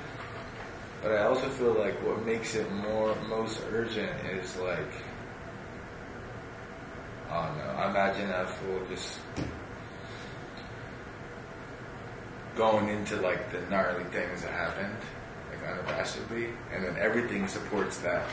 [1.01, 4.91] But I also feel like what makes it more most urgent is like
[7.29, 7.69] I don't know.
[7.77, 9.19] I imagine that fool just
[12.57, 14.95] going into like the gnarly things that happened,
[15.49, 18.25] like unabashedly, and then everything supports that.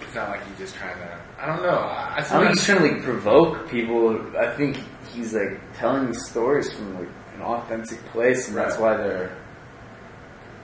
[0.00, 1.18] It's not like he's just trying to.
[1.38, 1.78] I don't know.
[1.78, 4.36] I, I think he's trying to like provoke people.
[4.36, 4.78] I think
[5.12, 9.36] he's like telling these stories from like an authentic place, and that's why they're.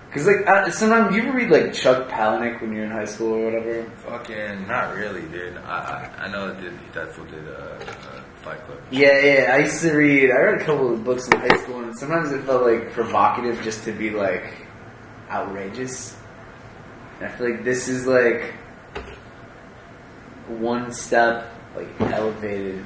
[0.09, 3.33] Because like I, sometimes you ever read like Chuck Palahniuk when you're in high school
[3.35, 3.91] or whatever.
[3.97, 5.57] Fucking not really, dude.
[5.57, 6.55] I I, I know
[6.93, 8.78] that fool did uh, uh, Fight Club.
[8.90, 9.53] Yeah, yeah.
[9.55, 10.30] I used to read.
[10.30, 13.62] I read a couple of books in high school, and sometimes it felt like provocative
[13.62, 14.66] just to be like
[15.30, 16.16] outrageous.
[17.18, 18.55] And I feel like this is like
[20.49, 22.84] one step like elevated.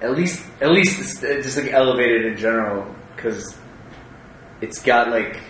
[0.00, 3.56] At least, at least just like elevated in general because
[4.60, 5.40] it's got like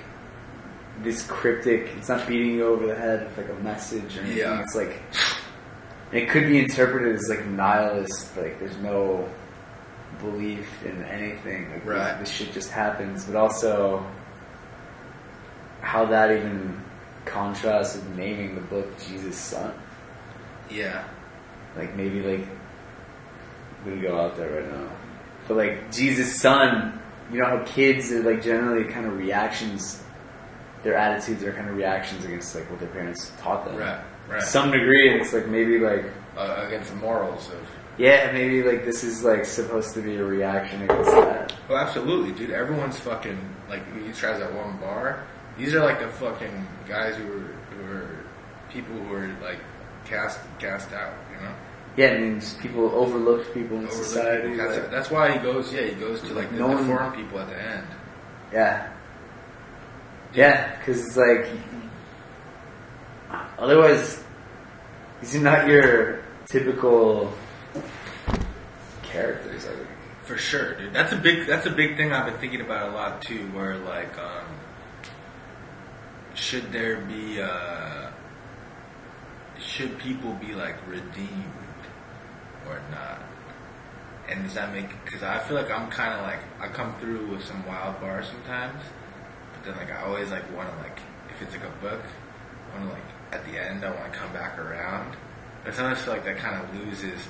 [1.02, 1.90] this cryptic.
[1.96, 4.38] It's not beating you over the head with like a message or anything.
[4.38, 4.62] Yeah.
[4.62, 5.02] It's like
[6.12, 9.28] it could be interpreted as like nihilist, like there's no
[10.20, 11.70] belief in anything.
[11.70, 12.18] Like Right.
[12.18, 14.04] this shit just happens, but also
[15.80, 16.80] how that even
[17.24, 19.72] contrasts with naming the book Jesus' Son.
[20.70, 21.04] Yeah.
[21.76, 22.46] Like maybe like
[23.84, 24.88] I'm gonna go out there right now.
[25.48, 27.00] But like Jesus' son,
[27.32, 30.02] you know how kids are like generally kind of reactions
[30.82, 33.76] their attitudes are kind of reactions against like what their parents taught them.
[33.76, 34.00] Right.
[34.28, 34.42] Right.
[34.42, 36.04] some degree, and it's like maybe like
[36.36, 37.58] uh, against the morals of.
[37.98, 41.52] yeah, maybe like this is like supposed to be a reaction against that.
[41.68, 42.50] Well, absolutely, dude.
[42.50, 45.24] Everyone's fucking like these tries at one bar.
[45.58, 48.24] These are like the fucking guys who are who are
[48.70, 49.58] people who are like
[50.04, 51.14] cast cast out.
[51.34, 51.54] You know.
[51.96, 54.48] Yeah, I mean, just people overlooked people in Overlooked society.
[54.50, 54.66] people.
[54.66, 55.72] That's, like- that's why he goes.
[55.72, 57.86] Yeah, he goes to like the, No the foreign people at the end.
[58.52, 58.92] Yeah.
[60.34, 61.46] Yeah, because it's like,
[63.58, 64.22] otherwise,
[65.20, 67.32] these not your typical
[69.02, 69.66] characters.
[69.66, 69.88] I think.
[70.24, 70.92] For sure, dude.
[70.92, 71.46] That's a big.
[71.46, 73.46] That's a big thing I've been thinking about a lot too.
[73.52, 74.46] Where like, um,
[76.34, 77.40] should there be?
[77.40, 78.10] Uh,
[79.58, 81.44] should people be like redeemed
[82.68, 83.22] or not?
[84.28, 84.88] And does that make?
[85.04, 88.26] Because I feel like I'm kind of like I come through with some wild bars
[88.26, 88.82] sometimes,
[89.52, 90.98] but then like I always like want to like
[91.30, 94.18] if it's like a book, I want to like at the end I want to
[94.18, 95.16] come back around.
[95.64, 97.20] But sometimes I feel like that kind of loses.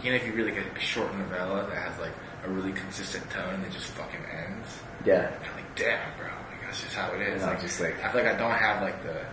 [0.00, 2.12] Even if you read like a short novella that has like
[2.44, 4.68] a really consistent tone and it just fucking ends,
[5.04, 5.30] Yeah.
[5.44, 7.40] you're like, damn, bro, like that's just how it is.
[7.40, 9.24] No, like, just like- I feel like I don't have like the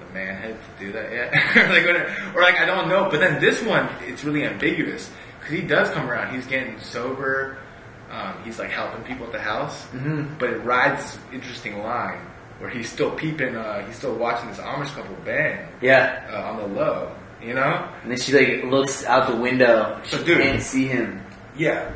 [0.00, 1.32] the manhood to do that yet,
[1.68, 3.08] like, or like I don't know.
[3.10, 6.34] But then this one, it's really ambiguous because he does come around.
[6.34, 7.58] He's getting sober.
[8.10, 10.34] Um, he's like helping people at the house, mm-hmm.
[10.38, 12.18] but it rides this interesting line
[12.60, 13.56] where he's still peeping.
[13.56, 16.24] Uh, he's still watching this Amish couple bang Yeah.
[16.32, 17.12] uh, on the low.
[17.42, 17.88] You know?
[18.02, 20.00] And then she like looks out the window.
[20.04, 21.22] She So, dude- can't see him.
[21.56, 21.90] Yeah.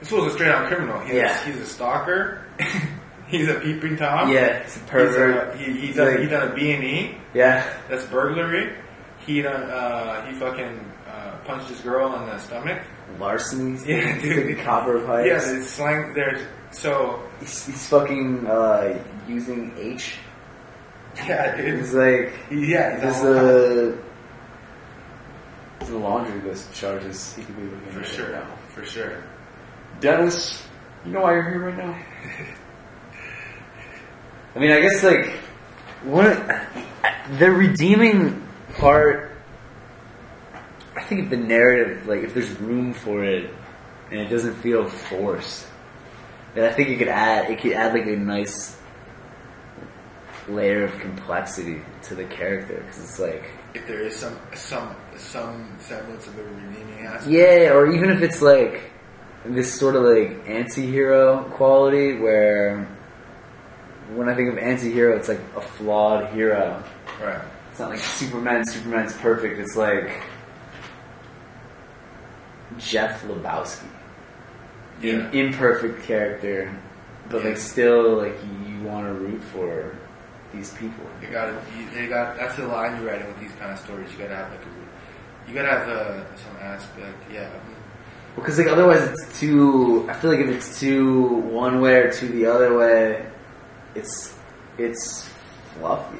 [0.00, 1.00] This was a straight out criminal.
[1.00, 1.44] He's, Yeah.
[1.44, 2.46] he's a stalker.
[3.26, 4.30] he's a peeping tom.
[4.32, 5.56] Yeah, he's a pervert.
[5.56, 7.14] He's a, he, he's He's done, like- he done a B and E.
[7.34, 7.68] Yeah.
[7.88, 8.72] That's burglary.
[9.26, 12.80] He done uh, he fucking uh, punched his girl in the stomach.
[13.18, 13.86] Larcenies.
[13.86, 14.56] Yeah, dude.
[14.56, 15.28] the copper pipes.
[15.28, 16.14] Yeah, there's slang.
[16.14, 20.16] There's so He's, he's fucking uh, using H.
[21.16, 21.80] yeah, dude.
[21.80, 23.98] He's like, yeah, he's there's the,
[25.80, 28.56] the laundry list charges he could be looking for sure, right now.
[28.68, 29.22] for sure.
[30.00, 30.62] Denis,
[31.04, 31.96] you know why you're here right now?
[34.56, 35.30] I mean, I guess like
[36.04, 36.36] what
[37.38, 38.46] the redeeming
[38.76, 39.32] part.
[40.96, 43.50] I think if the narrative, like if there's room for it,
[44.10, 45.66] and it doesn't feel forced,
[46.54, 48.76] then I think it could add it could add like a nice
[50.48, 55.76] layer of complexity to the character because it's like If there is some some some
[55.80, 57.30] semblance of a redeeming aspect.
[57.30, 58.92] Yeah, or even if it's like
[59.44, 62.86] this sort of like anti-hero quality where
[64.14, 66.82] when I think of anti-hero it's like a flawed hero.
[67.20, 67.40] Right.
[67.70, 69.58] It's not like Superman, Superman's perfect.
[69.58, 70.22] It's like
[72.78, 73.86] Jeff Lebowski.
[75.00, 75.14] Yeah.
[75.14, 76.74] An imperfect character,
[77.28, 77.48] but Yeah.
[77.50, 78.36] like still like
[78.68, 79.96] you want to root for
[80.52, 81.04] these people.
[81.20, 82.36] You gotta, you, you got.
[82.36, 84.10] That's the line you're writing with these kind of stories.
[84.12, 87.16] You gotta have like a, you gotta have uh, some aspect.
[87.32, 87.50] Yeah.
[88.36, 90.06] Because like otherwise it's too.
[90.08, 93.26] I feel like if it's too one way or too the other way,
[93.94, 94.36] it's
[94.78, 95.28] it's
[95.78, 96.18] fluffy.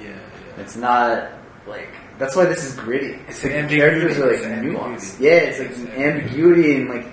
[0.00, 0.08] Yeah.
[0.10, 0.62] Yeah.
[0.62, 1.28] It's not
[1.66, 1.92] like
[2.22, 3.18] that's why this is gritty.
[3.28, 5.18] It's like characters are like nuanced.
[5.18, 6.02] Yeah, it's like It's ambiguity.
[6.04, 7.06] ambiguity and like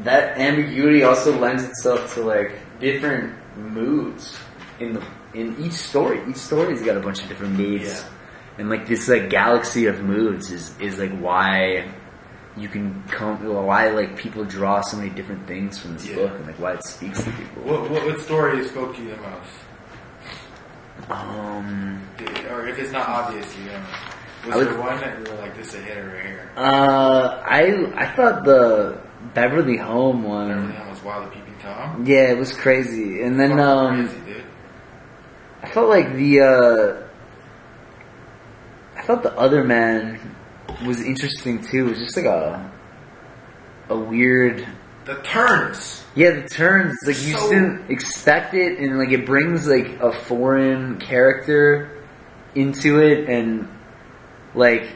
[0.00, 4.38] that ambiguity also lends itself to like different moods
[4.78, 5.02] in the
[5.34, 6.20] in each story.
[6.28, 7.84] Each story's got a bunch of different moods.
[7.84, 8.04] Yeah.
[8.58, 11.88] And like this like galaxy of moods is is like why
[12.56, 16.16] you can come why like people draw so many different things from this Yeah.
[16.16, 17.62] book and like why it speaks to people.
[17.64, 19.50] What, what what story spoke to you the most?
[21.10, 22.00] Um
[22.50, 23.80] Or if it's not obvious, you know,
[24.46, 26.50] was I would- there one that you were like, "This is a hitter right here"?
[26.56, 28.98] Uh, I I thought the
[29.34, 30.48] Beverly Home one.
[30.48, 32.04] Beverly almost Wild the Peeping Tom.
[32.06, 33.22] Yeah, it was crazy.
[33.22, 34.44] And then um, crazy, dude.
[35.62, 36.96] I felt like the uh,
[38.96, 40.18] I thought the other man
[40.86, 41.86] was interesting too.
[41.86, 42.70] It was just like a
[43.90, 44.66] a weird.
[45.06, 46.04] The turns.
[46.16, 50.12] Yeah, the turns like you So- didn't expect it, and like it brings like a
[50.12, 51.90] foreign character
[52.56, 53.68] into it, and
[54.54, 54.88] like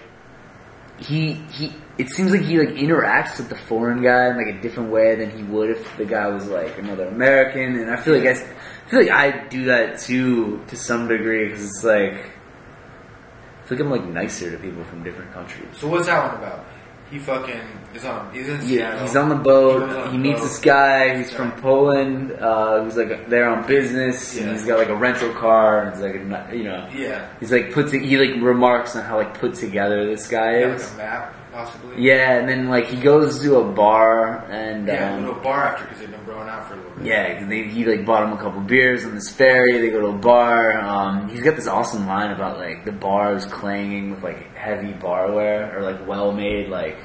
[0.99, 1.73] he he.
[1.97, 5.15] It seems like he like interacts with the foreign guy in like a different way
[5.17, 8.35] than he would if the guy was like another American, and I feel like I
[8.35, 13.81] feel like I do that too to some degree because it's like I feel like
[13.81, 15.69] I'm like nicer to people from different countries.
[15.75, 16.65] So what's that one about?
[17.11, 17.61] He fucking
[17.95, 18.31] is on.
[18.33, 19.83] He's in Yeah, he's on the He boat.
[19.83, 20.49] on He meets boat.
[20.49, 21.17] this guy.
[21.19, 21.37] He's Yeah.
[21.39, 22.33] from Poland.
[22.41, 24.37] Uh, who's like there on business.
[24.37, 24.45] Yeah.
[24.45, 25.83] And he's got like a rental car.
[25.83, 27.23] And he's like, a, you know, Yeah.
[27.41, 27.89] he's like put.
[27.91, 30.85] To, he like remarks on how like put together this guy Yeah, is.
[30.85, 31.35] like a map.
[31.53, 32.03] Possibly.
[32.03, 35.43] Yeah, and then like he goes to a bar and Yeah, um, go to a
[35.43, 37.07] bar after because they've been growing out for a little bit.
[37.07, 39.79] Yeah, they, he like bought him a couple beers on this ferry.
[39.81, 40.81] They go to a bar.
[40.81, 44.93] Um, he's got this awesome line about like the bar is clanging with like heavy
[44.93, 46.99] barware or like well made like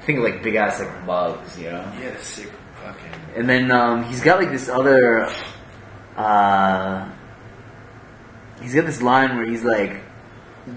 [0.00, 1.92] I think like big ass like mugs, you know.
[2.00, 2.50] Yeah, a sick
[2.82, 3.12] fucking.
[3.36, 5.30] And then um, he's got like this other.
[6.16, 7.08] Uh,
[8.62, 10.02] he's got this line where he's like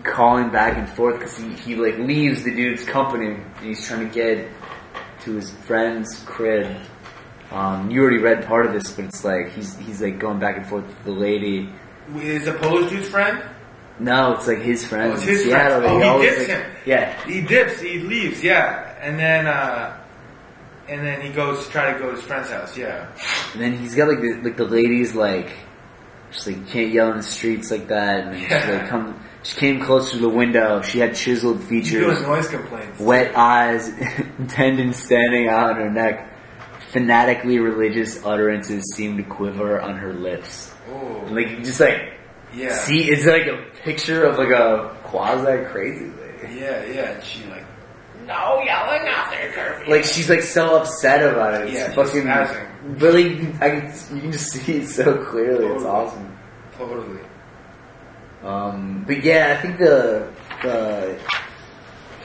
[0.03, 4.07] calling back and forth because he, he like leaves the dude's company and he's trying
[4.07, 4.47] to get
[5.21, 6.75] to his friend's crib.
[7.51, 10.57] Um, you already read part of this, but it's like he's he's like going back
[10.57, 11.69] and forth with the lady.
[12.15, 13.43] Is opposed dude's friend?
[13.99, 15.11] No, it's like his friend.
[15.11, 15.85] Oh, it's his friend.
[15.85, 16.71] Oh, he always, dips like- him.
[16.85, 19.97] Yeah, He dips, he leaves, yeah, and then uh,
[20.89, 23.07] and then he goes to try to go to his friend's house, yeah.
[23.53, 25.51] And then he's got like the, like the ladies like
[26.31, 28.25] she's like can't yell in the streets like that.
[28.27, 30.81] And she like come she came close to the window.
[30.81, 32.99] She had chiseled He features, doing noise complaints.
[32.99, 33.91] wet eyes,
[34.47, 36.29] tendons standing out on her neck.
[36.91, 40.71] Fanatically religious utterances seemed to quiver on her lips.
[40.91, 42.13] Oh, Like just like
[42.53, 46.59] yeah, see, it's like a picture of like a quasi crazy lady.
[46.59, 47.11] yeah, yeah.
[47.13, 47.65] And she like,
[48.27, 49.91] no yelling after curfew.
[49.91, 51.69] Like she's like so upset about it.
[51.69, 52.23] It's Yeah, fucking.
[52.25, 52.99] spazzing.
[52.99, 55.65] But like I can, you can just see it so clearly.
[55.65, 56.37] It's awesome.
[56.77, 57.19] totally.
[58.43, 60.27] Um, but yeah, I think the
[60.61, 61.19] the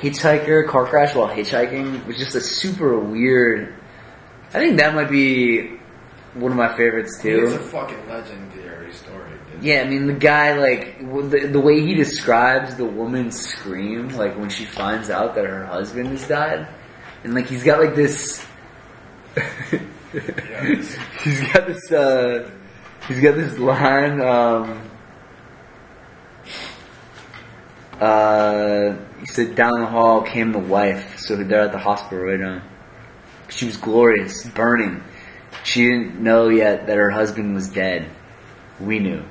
[0.01, 3.75] hitchhiker car crash while hitchhiking was just a super weird.
[4.49, 5.79] I think that might be
[6.35, 7.45] one of my favorites too.
[7.45, 9.63] It's a fucking legendary story, dude.
[9.63, 14.37] Yeah, I mean the guy like the, the way he describes the woman's scream, like
[14.39, 16.67] when she finds out that her husband has died,
[17.25, 18.45] and like he's got like this.
[21.23, 21.93] he's got this.
[21.93, 22.51] uh
[23.07, 24.21] He's got this line.
[24.21, 24.88] um
[28.01, 32.39] Uh, he said, down the hall came the wife, so they're at the hospital right
[32.39, 32.63] now.
[33.49, 35.03] She was glorious, burning.
[35.65, 38.09] She didn't know yet that her husband was dead.
[38.81, 39.25] We knew.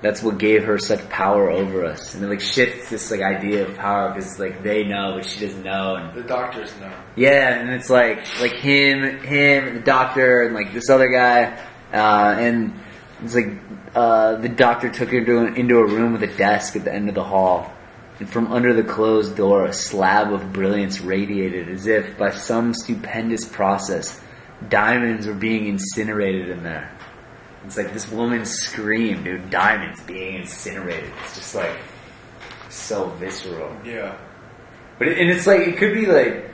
[0.00, 2.14] That's what gave her such power over us.
[2.14, 5.40] And it like shifts this like idea of power because like they know but she
[5.44, 5.96] doesn't know.
[5.96, 6.92] And The doctors know.
[7.16, 11.58] yeah, and it's like like him, him, and the doctor, and like this other guy,
[11.92, 12.74] uh, and
[13.24, 13.48] it's like
[13.94, 17.08] uh, the doctor took her into, into a room with a desk at the end
[17.08, 17.72] of the hall,
[18.18, 22.74] and from under the closed door, a slab of brilliance radiated as if by some
[22.74, 24.20] stupendous process,
[24.68, 26.90] diamonds were being incinerated in there.
[27.64, 31.10] It's like this woman screamed, dude, diamonds being incinerated.
[31.24, 31.76] It's just like
[32.70, 33.76] so visceral.
[33.84, 34.16] Yeah.
[34.98, 36.50] But it, and it's like it could be like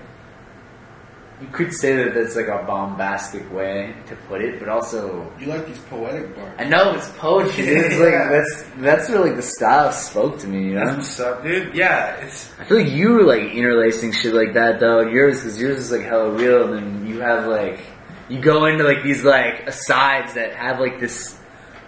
[1.40, 5.46] you could say that that's like a bombastic way to put it, but also You
[5.48, 6.54] like these poetic bars.
[6.58, 7.64] I know it's poetry.
[7.66, 8.00] It's Yeah.
[8.04, 10.70] like that's that's really the style spoke to me.
[10.70, 11.74] You That's what's up, dude.
[11.74, 15.00] Yeah, it's I feel like you were like interlacing shit like that though.
[15.00, 17.80] Yours because yours is like hella real, and then you have like
[18.28, 21.36] you go into like these like asides that have like this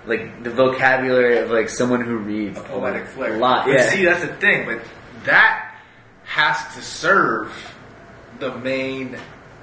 [0.06, 3.34] like the vocabulary of like someone who reads a poetic flair.
[3.34, 3.64] a lot.
[3.66, 4.66] But Yeah, see, that's the thing.
[4.66, 4.80] But
[5.24, 5.76] that
[6.24, 7.52] has to serve
[8.40, 9.16] the main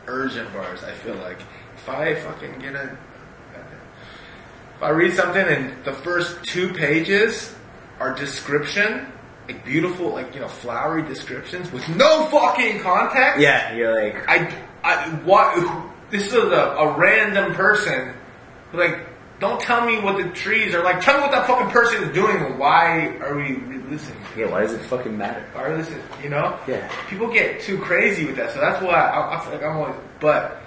[0.08, 0.84] urgent bars.
[0.84, 1.40] I feel like
[1.76, 2.98] if I fucking get a,
[4.76, 7.56] if I read something and the first two pages
[8.00, 9.12] are description,
[9.48, 13.40] like beautiful, like you know, flowery descriptions with no fucking context.
[13.40, 13.76] yeah.
[13.76, 15.90] You're like I, I, what?
[16.10, 18.14] This is a, a random person.
[18.74, 19.08] Like,
[19.40, 21.02] don't tell me what the trees are like.
[21.02, 22.58] Tell me what that fucking person is doing.
[22.58, 24.20] Why are we listening?
[24.38, 24.46] yeah.
[24.50, 25.46] Why does it fucking matter?
[25.54, 26.02] Why listen.
[26.22, 26.60] You know?
[26.68, 26.90] Yeah.
[27.08, 29.96] People get too crazy with that, so that's why I, I feel like I'm always.
[30.20, 30.62] But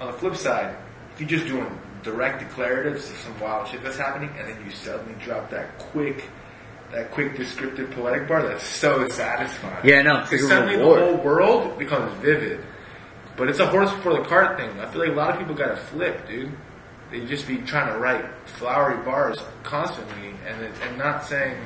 [0.00, 0.76] on the flip side,
[1.14, 1.66] if you're just doing
[2.02, 6.24] direct declaratives of some wild shit that's happening, and then you suddenly drop that quick.
[6.92, 9.84] That quick descriptive poetic bar that's so satisfying.
[9.84, 12.60] Yeah, no, Because suddenly the whole world becomes vivid.
[13.36, 14.70] But it's a horse before the cart thing.
[14.78, 16.52] I feel like a lot of people got to flip, dude.
[17.10, 21.56] They just be trying to write flowery bars constantly, and it- and not saying,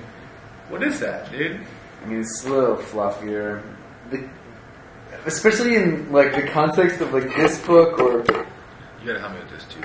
[0.68, 1.60] "What is that, dude?"
[2.02, 3.62] I mean, it's a little fluffier.
[4.10, 4.28] The,
[5.26, 9.50] especially in like the context of like this book, or You gotta help me with
[9.50, 9.80] this too.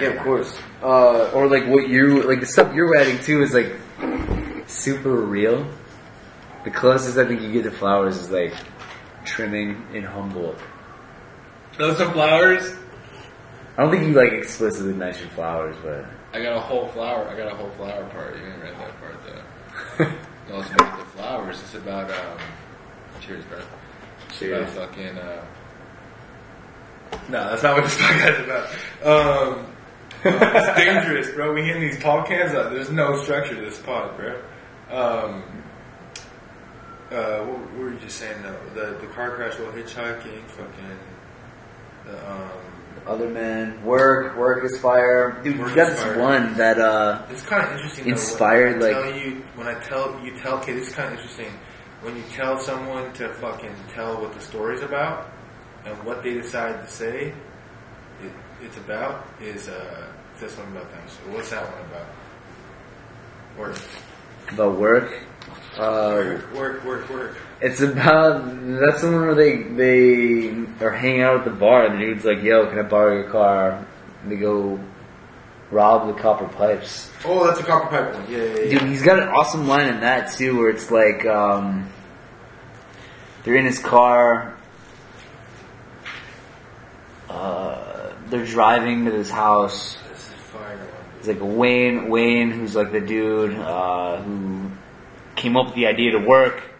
[0.00, 3.52] Yeah, of course, uh, or like what you like the stuff you're writing too is
[3.52, 3.76] like
[4.66, 5.66] super real.
[6.64, 8.54] The closest I think you get to flowers is like
[9.24, 10.58] trimming in Humboldt.
[11.76, 12.74] Those are flowers.
[13.76, 17.28] I don't think you like explicitly mention flowers, but I got a whole flower.
[17.28, 18.36] I got a whole flower part.
[18.36, 19.01] You didn't read that part though.
[19.98, 21.60] No, it's about the flowers.
[21.60, 22.38] It's about um.
[23.20, 23.58] Cheers, bro.
[24.28, 24.72] It's Cheers.
[24.74, 25.18] about fucking.
[25.18, 25.44] Uh,
[27.28, 29.54] no, that's not what this podcast is about.
[29.54, 29.66] Um,
[30.24, 31.52] it's dangerous, bro.
[31.52, 32.70] We hitting these tall cans up.
[32.70, 34.40] There's no structure to this pod, bro.
[34.90, 35.42] Um,
[37.10, 38.58] Uh, what, what were you just saying though?
[38.74, 40.98] The the car crash while hitchhiking, fucking
[42.06, 42.48] the um.
[43.06, 45.40] Other men, work, work is fire.
[45.42, 48.04] Dude, Work you got this one that uh, It's kind of interesting.
[48.04, 50.86] though, Inspired, when I like- tell you when I tell you tell kids.
[50.86, 51.52] It's kind of interesting
[52.02, 55.30] when you tell someone to fucking tell what the story's about
[55.84, 57.34] and what they decide to say.
[58.22, 58.32] It,
[58.62, 61.02] it's about is uh says something about them.
[61.08, 62.06] So what's that one about?
[63.58, 63.78] Work,
[64.52, 65.24] about work.
[65.76, 67.36] Uh, work, work, work, work.
[67.62, 68.44] It's about
[68.80, 72.24] that's the one where they they are hanging out at the bar and the dude's
[72.24, 73.86] like, "Yo, can I borrow your car?"
[74.22, 74.80] And they go
[75.70, 77.08] rob the copper pipes.
[77.24, 78.32] Oh, that's a copper pipe one.
[78.32, 78.78] Yeah, yeah, yeah.
[78.80, 81.88] Dude, he's got an awesome line in that too, where it's like um,
[83.44, 84.58] they're in his car.
[87.30, 89.96] Uh, they're driving to this house.
[90.10, 90.88] This is fire one.
[91.20, 94.68] It's like Wayne, Wayne, who's like the dude uh, who
[95.36, 96.71] came up with the idea to work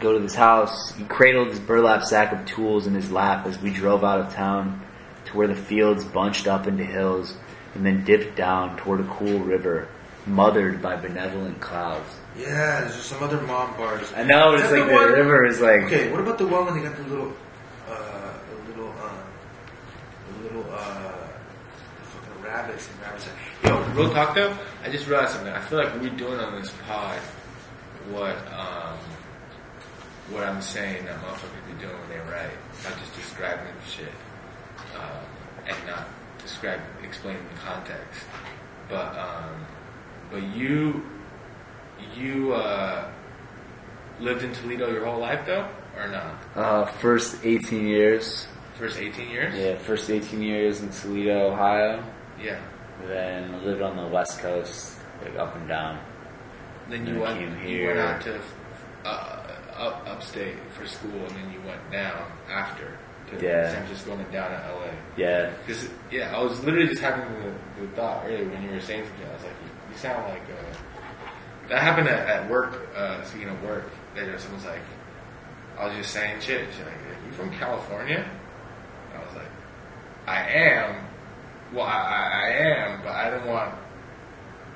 [0.00, 0.92] go to this house.
[0.96, 4.32] He cradled his burlap sack of tools in his lap as we drove out of
[4.34, 4.80] town
[5.26, 7.34] to where the fields bunched up into hills
[7.74, 9.88] and then dipped down toward a cool river,
[10.26, 12.08] mothered by benevolent clouds.
[12.36, 14.12] Yeah, there's just some other mom bars.
[14.16, 16.74] I know, it's like the one- river is like Okay, what about the one when
[16.76, 17.32] they got the little,
[17.88, 18.92] uh, the little,
[20.38, 21.12] the little, uh,
[21.98, 23.28] the fucking rabbits and rabbits?
[23.64, 25.52] Yo, real talk though, I just realized something.
[25.52, 27.18] I feel like we're doing on this pod
[28.10, 28.96] what, um,
[30.30, 32.50] what I'm saying that motherfuckers be doing when they write.
[32.84, 34.12] Not just describing shit,
[34.96, 35.24] um,
[35.66, 36.08] and not
[36.42, 38.22] describe, explaining the context.
[38.88, 39.66] But, um,
[40.30, 41.04] but you,
[42.16, 43.10] you, uh,
[44.20, 45.66] lived in Toledo your whole life though,
[45.96, 46.34] or not?
[46.56, 48.46] uh, first 18 years.
[48.78, 49.54] First 18 years?
[49.54, 52.04] Yeah, first 18 years in Toledo, Ohio.
[52.42, 52.60] Yeah.
[53.06, 56.00] Then lived on the West Coast, like up and down.
[56.88, 58.40] Then you Then I went, came you went out to
[59.04, 59.39] uh,
[59.80, 62.96] up upstate for school, and then you went down after
[63.30, 63.70] to Yeah.
[63.72, 64.90] San Francisco and down to LA.
[65.16, 65.50] Yeah.
[65.66, 69.04] Because yeah, I was literally just having the, the thought earlier when you were saying
[69.06, 69.26] something.
[69.28, 70.76] I was like, you, you sound like uh,
[71.68, 72.88] that happened at, at work.
[72.94, 74.82] Uh, speaking of work, that someone's like,
[75.78, 76.68] I was just saying shit.
[76.76, 78.28] She's like, "Are you from California?
[79.12, 79.50] And I was like,
[80.26, 81.06] I am.
[81.72, 83.74] Well, I, I, I am, but I didn't want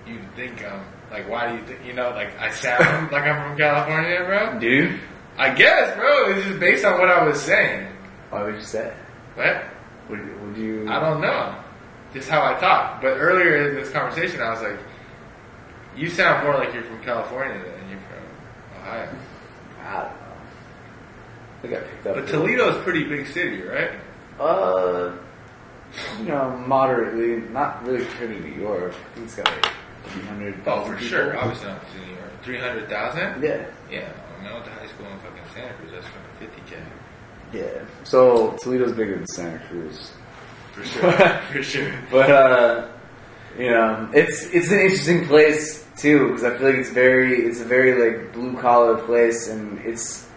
[0.06, 0.80] you to think I'm
[1.10, 1.28] like.
[1.28, 1.84] Why do you think?
[1.84, 4.58] You know, like I sound like I'm from California, bro.
[4.58, 5.00] Dude?
[5.36, 6.30] I guess, bro.
[6.30, 7.88] It's just based on what I was saying.
[8.30, 8.92] Why would you say?
[9.34, 9.64] What?
[10.10, 10.88] Would, would you?
[10.88, 11.56] I don't know.
[12.12, 13.02] Just how I talk.
[13.02, 14.78] But earlier in this conversation, I was like,
[15.96, 19.08] you sound more like you're from California than you're from Ohio.
[19.82, 20.24] I don't know.
[21.62, 22.14] I I picked up.
[22.14, 23.90] But Toledo's a pretty big city, right?
[24.38, 25.16] Uh,
[26.18, 27.48] you know, moderately.
[27.50, 28.92] Not really compared to New York.
[28.92, 29.72] I think it's got like
[30.06, 30.62] 300.
[30.66, 31.36] Oh, for sure.
[31.36, 32.42] Obviously not to New York.
[32.42, 33.42] 300,000?
[33.42, 33.66] Yeah.
[33.90, 34.12] Yeah.
[34.36, 36.82] When I went to high school in fucking Santa Cruz, that's fucking 50K.
[37.52, 37.84] Yeah.
[38.04, 40.12] So Toledo's bigger than Santa Cruz.
[40.72, 41.12] For sure.
[41.52, 41.92] for sure.
[42.10, 42.88] But uh,
[43.58, 47.60] you know, it's it's an interesting place too because I feel like it's very it's
[47.60, 50.28] a very like blue collar place, and it's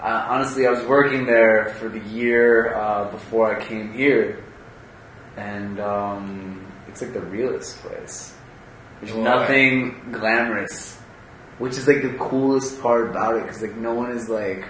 [0.00, 4.44] uh, honestly I was working there for the year uh, before I came here,
[5.36, 8.34] and um, it's like the realest place.
[9.04, 10.96] There's nothing glamorous,
[11.58, 14.64] which is like the coolest part about it because like no one is like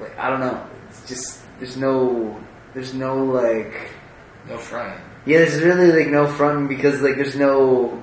[0.00, 0.66] like I don't know.
[0.88, 2.40] It's just there's no
[2.72, 3.90] there's no like
[4.48, 4.98] No front.
[5.26, 8.02] yeah, there's really like no front because like there's no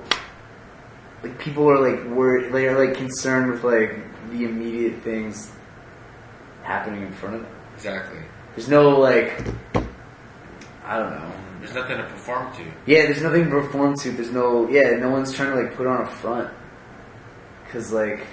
[1.22, 3.96] like people are like worried they are like concerned with like
[4.30, 5.50] the immediate things
[6.62, 7.50] happening in front of them.
[7.76, 8.20] Exactly.
[8.56, 9.44] There's no like
[10.84, 11.32] I don't know.
[11.62, 12.64] There's nothing to perform to.
[12.86, 14.10] Yeah, there's nothing to perform to.
[14.10, 16.52] There's no yeah, no one's trying to like put on a front
[17.64, 18.26] because like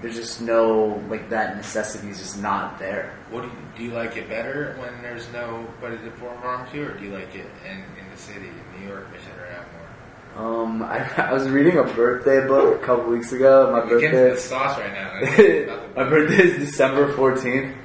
[0.00, 3.18] there's just no like that necessity is just not there.
[3.30, 6.94] What do you, do you like it better when there's nobody to perform to, or
[6.94, 10.62] do you like it in, in the city, in New York, Mission, or Atmore?
[10.64, 13.70] Um, I, I was reading a birthday book a couple weeks ago.
[13.72, 14.34] My You're getting birthday.
[14.34, 15.92] the sauce right now.
[16.02, 17.76] My birthday is December 14th.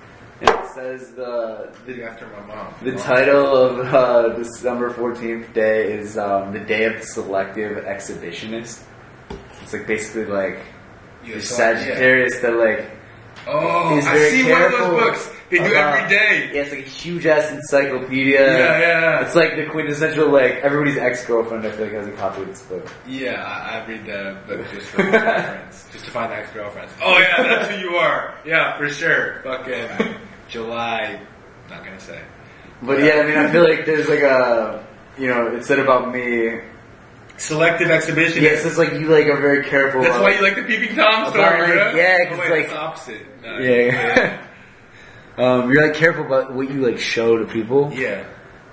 [0.42, 2.74] And it says the the, after my mom.
[2.84, 8.84] the title of uh, December 14th day is um, the day of the selective exhibitionist.
[9.64, 10.60] It's like basically like
[11.24, 11.80] You the saw it, yeah.
[11.80, 12.92] Sagittarius that like
[13.48, 15.37] Oh, I very see careful one of those books.
[15.50, 16.52] They do every day.
[16.54, 18.41] Yeah, it's like a huge ass encyclopedia.
[18.58, 19.26] Yeah, yeah.
[19.26, 21.66] It's like the quintessential like everybody's ex girlfriend.
[21.66, 22.86] I feel like has a copy of this book.
[23.08, 26.91] Yeah, I, I read the book just for reference, just to find the ex girlfriends.
[27.02, 28.36] Oh yeah, that's who you are.
[28.45, 29.41] Yeah, for sure.
[29.43, 30.16] Fucking
[30.50, 31.22] July.
[31.70, 32.22] Not gonna say.
[32.82, 34.86] But yeah, I mean, I feel like there's like a,
[35.18, 36.60] you know, it said about me,
[37.38, 38.43] selective exhibition.
[38.43, 40.02] Yeah, so it's like you like are very careful.
[40.02, 41.43] That's why you like the peeping tom story,
[41.76, 43.41] like, yeah, 'cause, Oh, like- opposite.
[43.43, 44.43] No, Yeah.
[45.38, 48.26] Um, you're like careful about what you like show to people, yeah,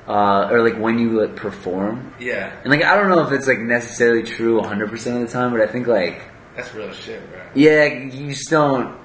[0.09, 2.15] uh, or like when you like perform.
[2.19, 2.53] yeah.
[2.63, 5.53] And like I don't know if it's like necessarily true 100 percent of the time,
[5.53, 6.23] but I think like
[6.57, 7.41] That's real shit, bro.
[7.55, 8.97] yeah, you just don't.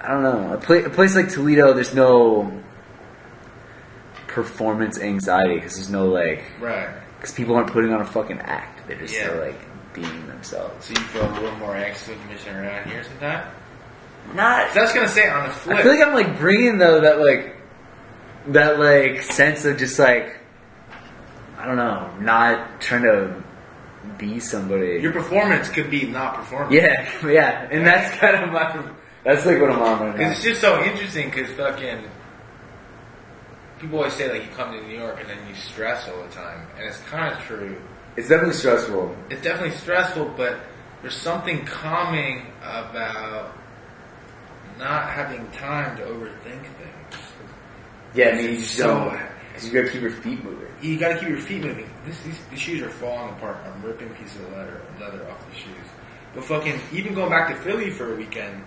[0.00, 0.52] I don't know.
[0.54, 2.62] A, pla- a place like Toledo, there's no
[4.28, 6.88] performance anxiety because there's no like Right.
[7.16, 8.86] because people aren't putting on a fucking act.
[8.86, 9.28] They're just Yeah.
[9.28, 9.58] still like
[9.94, 10.84] being themselves.
[10.86, 13.46] So you feel a little more anxious when commission around here sometimes?
[14.34, 14.72] Not.
[14.72, 15.76] So I was gonna say on the flip.
[15.76, 17.56] I feel like I'm like bringing though that like
[18.48, 20.38] that like sense of just like
[21.58, 23.42] I don't know, not trying to
[24.18, 25.00] be somebody.
[25.00, 26.72] your performance could be not performing.
[26.72, 28.92] yeah, yeah, and that's kind of my.
[29.24, 30.30] That's like what I'm on right now.
[30.30, 32.04] It's just so interesting because fucking
[33.80, 36.28] people always say like you come to New York and then you stress all the
[36.30, 37.80] time, and it's kind of true.
[38.16, 39.16] It's definitely stressful.
[39.30, 40.58] It's definitely stressful, but
[41.02, 43.52] there's something calming about
[44.78, 47.22] not having time to overthink things.
[48.14, 49.18] Yeah, I mean, you just So- don't.
[49.54, 50.68] Cause you gotta keep your feet moving.
[50.82, 51.88] You got to keep your feet moving.
[52.04, 53.56] This, these, these shoes are falling apart.
[53.64, 55.86] I'm ripping pieces of leather leather off the shoes.
[56.34, 58.62] But fucking, even going back to Philly for a weekend,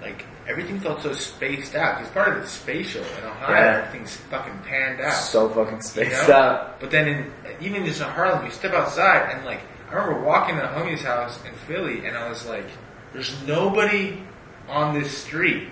[0.00, 1.98] like everything felt so spaced out.
[1.98, 3.78] Because part of it's spatial in Ohio, Yeah.
[3.84, 5.12] everything's fucking panned out.
[5.12, 6.34] So fucking you spaced know?
[6.36, 6.80] out.
[6.80, 9.60] But then in even just in Harlem, you step outside and like
[9.90, 12.64] I remember walking to a homie's house in Philly, and I was like,
[13.12, 14.22] "There's nobody
[14.68, 15.68] on this street."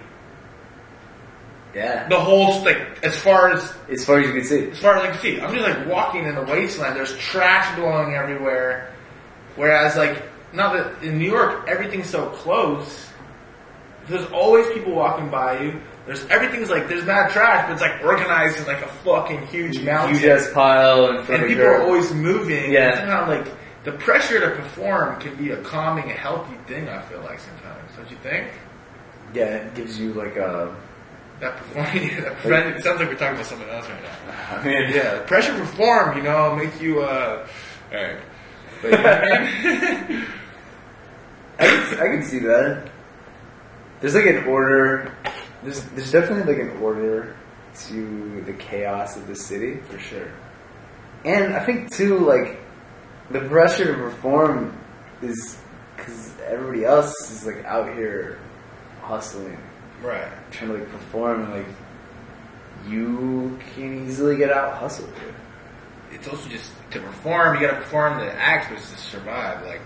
[1.74, 2.08] Yeah.
[2.08, 4.70] The whole like as far as As far as you can see.
[4.70, 6.96] as far as I can see, I'm just like walking in the wasteland.
[6.96, 8.90] There's trash blowing everywhere.
[9.56, 10.22] Whereas like
[10.54, 13.10] now that in New York everything's so close,
[14.08, 15.80] there's always people walking by you.
[16.06, 19.78] There's everything's like there's not trash, but it's like organized in like a fucking huge
[19.82, 20.14] mountain.
[20.16, 22.72] Huge ass pile front and people are always moving.
[22.72, 23.00] Yeah.
[23.00, 23.52] And like
[23.84, 26.88] the pressure to perform can be a calming, a healthy thing.
[26.88, 28.46] I feel like sometimes, don't you think?
[29.36, 30.74] Yeah, it gives you like a.
[31.40, 34.56] That performing, that it sounds like we're talking about something else right now.
[34.56, 37.46] I mean, Yeah, pressure to perform, you know, make you, uh,
[37.92, 38.16] alright.
[38.80, 40.26] But, you know I mean?
[41.58, 42.90] I can, I can see that.
[44.00, 45.14] There's like an order.
[45.62, 47.36] There's there's definitely like an order
[47.88, 50.32] to the chaos of the city, For sure.
[51.26, 52.60] and I think too like
[53.30, 54.78] the pressure to perform
[55.20, 55.58] is
[55.96, 58.38] because everybody else is like out here
[59.06, 59.58] hustling,
[60.02, 60.28] Right.
[60.50, 61.66] trying to like perform, and like
[62.88, 65.12] you can easily get out hustled.
[66.12, 69.64] It's also just, to perform, you gotta perform the act, but it's to survive.
[69.66, 69.80] Like,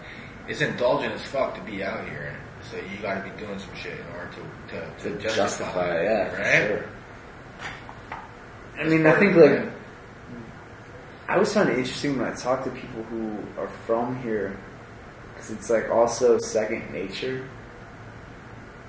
[0.49, 2.37] it's indulgent as fuck to be out here.
[2.71, 4.31] So you gotta be doing some shit in order
[4.69, 4.75] to,
[5.09, 6.69] to, To to justify, it, yeah, right?
[6.69, 6.85] sure.
[8.79, 9.63] I mean, I think like
[11.29, 14.57] I always find it interesting when I talk to people who are from here
[15.35, 17.49] because it's like also second nature.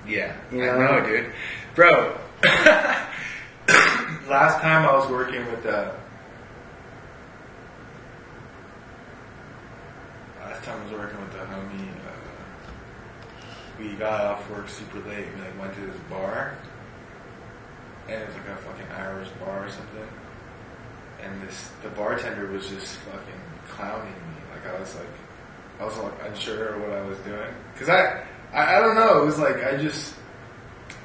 [0.06, 0.98] Yeah, You I know?
[1.00, 1.32] know, dude.
[1.74, 2.18] Bro,
[4.28, 5.92] last time I was working with uh
[10.40, 12.18] Last time I was working with the homie, uh,
[13.78, 15.26] we got off work super late.
[15.34, 16.56] We like went to this bar,
[18.08, 20.08] and it was like a fucking Irish bar or something.
[21.22, 24.42] And this, the bartender was just fucking clowning me.
[24.52, 25.06] Like I was like,
[25.80, 27.54] I was like unsure what I was doing.
[27.78, 29.22] Cause I, I, I don't know.
[29.22, 30.14] It was like I just,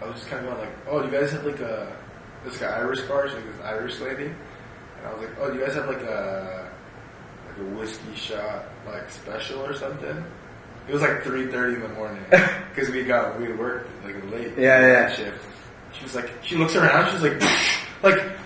[0.02, 1.96] I was just kind of going like, oh, do you guys have like a,
[2.44, 5.66] this guy Irish bar, like this Irish lady, and I was like, oh, do you
[5.66, 6.72] guys have like a,
[7.48, 10.24] like a whiskey shot like special or something?
[10.88, 14.54] It was like three thirty in the morning because we got we worked like late.
[14.58, 15.14] Yeah, yeah.
[15.14, 15.46] Shift.
[15.94, 17.12] She was like, she looks around.
[17.12, 17.42] She's like,
[18.04, 18.38] like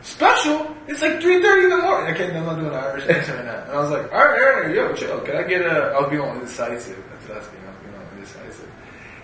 [0.00, 0.74] special.
[0.88, 2.14] It's like three thirty in the morning.
[2.14, 3.62] I Okay, no, I'm not doing Irish accent right now.
[3.62, 5.20] And I was like, all right, all right, yo, chill.
[5.20, 5.94] Can I get a?
[5.94, 7.04] I was being all indecisive.
[7.12, 7.62] That's what I was being.
[7.64, 8.70] I was being all indecisive.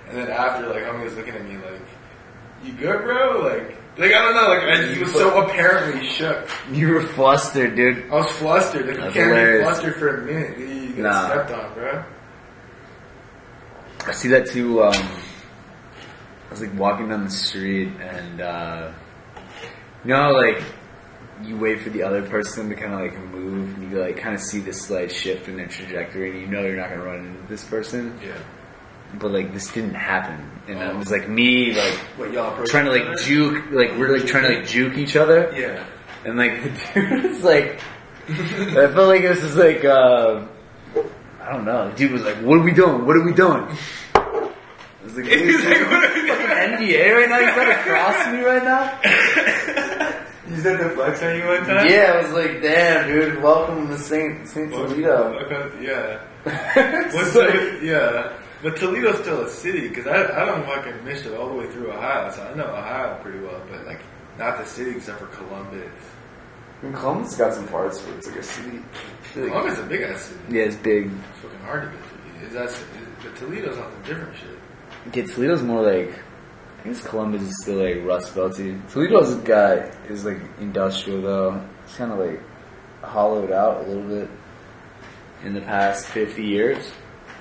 [0.08, 1.80] And then after, like, homie was looking at me like,
[2.62, 3.40] you good, bro?
[3.42, 4.48] Like, like I don't know.
[4.48, 6.48] Like, I just was so apparently shook.
[6.72, 8.10] You were flustered, dude.
[8.10, 8.86] I was flustered.
[8.86, 9.58] Like, you can't hilarious.
[9.60, 10.56] be flustered for a minute.
[10.58, 10.68] dude.
[10.70, 11.26] You get Nah.
[11.28, 12.04] stepped on, bro.
[14.06, 14.82] I see that too.
[14.82, 18.92] Um, I was like walking down the street, and uh,
[20.04, 20.62] you know, like
[21.42, 24.34] you wait for the other person to kind of like move, and you like kind
[24.34, 27.26] of see this slight shift in their trajectory, and you know you're not gonna run
[27.26, 28.18] into this person.
[28.22, 28.36] Yeah.
[29.18, 32.90] But like this didn't happen, and it was like me like What y'all trying to
[32.92, 35.84] like juke, like we're like trying to like juke each other, Yeah.
[36.24, 37.80] and like the dude was like,
[38.28, 38.34] I
[38.92, 40.46] felt like it was just like, uh,
[41.42, 41.90] I don't know.
[41.90, 43.04] The dude was like, "What are we doing?
[43.06, 43.66] What are we doing?"
[44.14, 44.50] I
[45.04, 46.46] was like, He's like, what are we fucking
[46.88, 47.38] NDA right now?
[47.38, 48.98] You trying to cross me right now?
[50.48, 51.86] You said the flex on you one time?
[51.88, 55.38] Yeah, I was like, damn, dude, welcome to Saint Saint Toledo.
[55.44, 56.20] Okay, yeah.
[57.14, 58.32] What's like- the, yeah.
[58.64, 61.70] But Toledo's still a city because I, I don't fucking miss it all the way
[61.70, 64.00] through Ohio, so I know Ohio pretty well, but like
[64.38, 65.92] not the city except for Columbus.
[66.80, 68.78] And Columbus got some parts where it's like a city.
[69.36, 70.40] Like- Columbus is a big ass city.
[70.48, 71.10] yeah, it's big.
[71.30, 72.46] It's fucking hard to get to.
[72.46, 72.84] Is that
[73.22, 74.58] but Toledo's on some different shit.
[75.14, 76.18] Yeah, Toledo's more like
[76.84, 78.80] I guess Columbus is still like Rust Belty.
[78.90, 81.68] Toledo's got is like industrial though.
[81.84, 82.40] It's kind of like
[83.02, 84.30] hollowed out a little bit
[85.42, 86.90] in the past fifty years.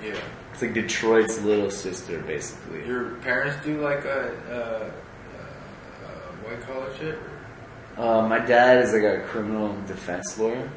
[0.02, 0.20] Yeah.
[0.54, 2.86] It's like Detroit's little sister, basically.
[2.86, 7.18] Your parents do like a, uh uh white collar shit.
[7.96, 10.70] Uh, my dad is like a criminal defense lawyer,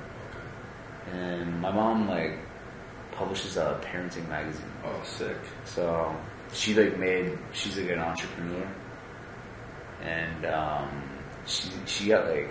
[1.12, 2.40] and my mom like
[3.12, 4.66] publishes a parenting magazine.
[4.84, 5.38] Oh, sick.
[5.66, 6.16] So
[6.54, 8.68] she like made she's like an entrepreneur,
[10.02, 10.90] and um,
[11.46, 12.50] she she got like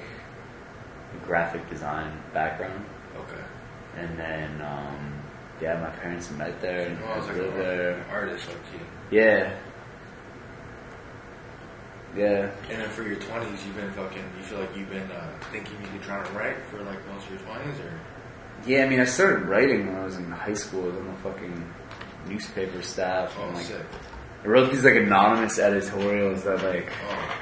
[1.13, 2.85] a graphic design background,
[3.17, 3.43] Okay.
[3.97, 5.16] and then um,
[5.61, 8.05] yeah, my parents met there and I was like lived there.
[8.11, 9.19] artist, like you.
[9.19, 9.55] Yeah,
[12.17, 12.51] yeah.
[12.71, 14.25] And then for your twenties, you've been fucking.
[14.39, 17.25] You feel like you've been uh, thinking you could try to write for like most
[17.27, 17.93] of your twenties, or
[18.67, 20.85] Yeah, I mean, I started writing when I was in high school.
[20.85, 21.73] I was on the fucking
[22.29, 23.35] newspaper staff.
[23.39, 23.83] oh, and, like, sick.
[24.45, 27.37] I wrote these like anonymous editorials that like Oh,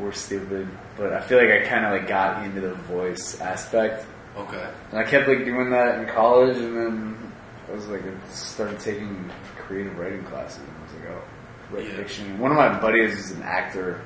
[0.00, 0.66] were stupid,
[0.96, 4.06] but I feel like I kind of like got into the voice aspect,
[4.36, 4.68] okay.
[4.90, 7.32] and I kept like doing that in college, and then
[7.68, 10.58] I was like, I started taking creative writing classes.
[10.60, 11.96] And I was like, oh, write Yeah.
[11.96, 12.38] fiction.
[12.38, 14.00] One of my buddies is an actor,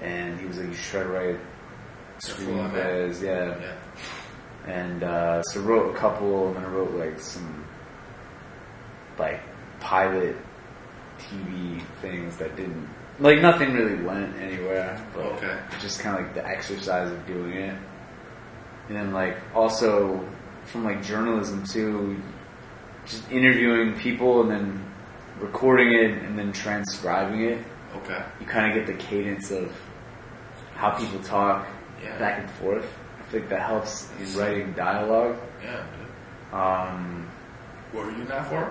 [0.00, 1.40] and he was like, you should try to write
[2.20, 2.86] full on that.
[2.86, 3.58] screenplays, yeah.
[3.60, 4.72] Yeah.
[4.72, 7.64] And uh, so I wrote a couple, and then I wrote like some
[9.18, 9.40] like
[9.80, 10.36] pilot
[11.18, 15.04] TV things that didn't like nothing really went anywhere.
[15.14, 15.58] But Okay.
[15.80, 17.76] Just kind of like the exercise of doing it,
[18.88, 20.26] and then like also
[20.64, 22.20] from like journalism too,
[23.06, 24.84] just interviewing people and then
[25.40, 27.64] recording it and then transcribing it.
[27.96, 28.22] Okay.
[28.40, 29.72] You kind of get the cadence of
[30.74, 31.66] how people talk
[32.02, 32.18] Yeah.
[32.18, 32.86] back and forth.
[33.20, 35.36] I think that helps in writing dialogue.
[35.62, 35.82] Yeah.
[36.52, 37.28] Um,
[37.92, 38.64] What were you in that for?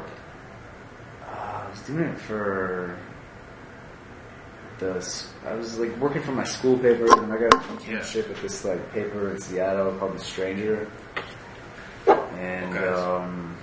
[1.27, 2.97] uh, I was doing it for
[4.81, 5.23] the.
[5.45, 8.65] I was like working for my school paper, and I got an internship at this
[8.65, 10.89] like paper in Seattle called The Stranger.
[12.07, 12.87] And Okay.
[12.87, 13.55] um,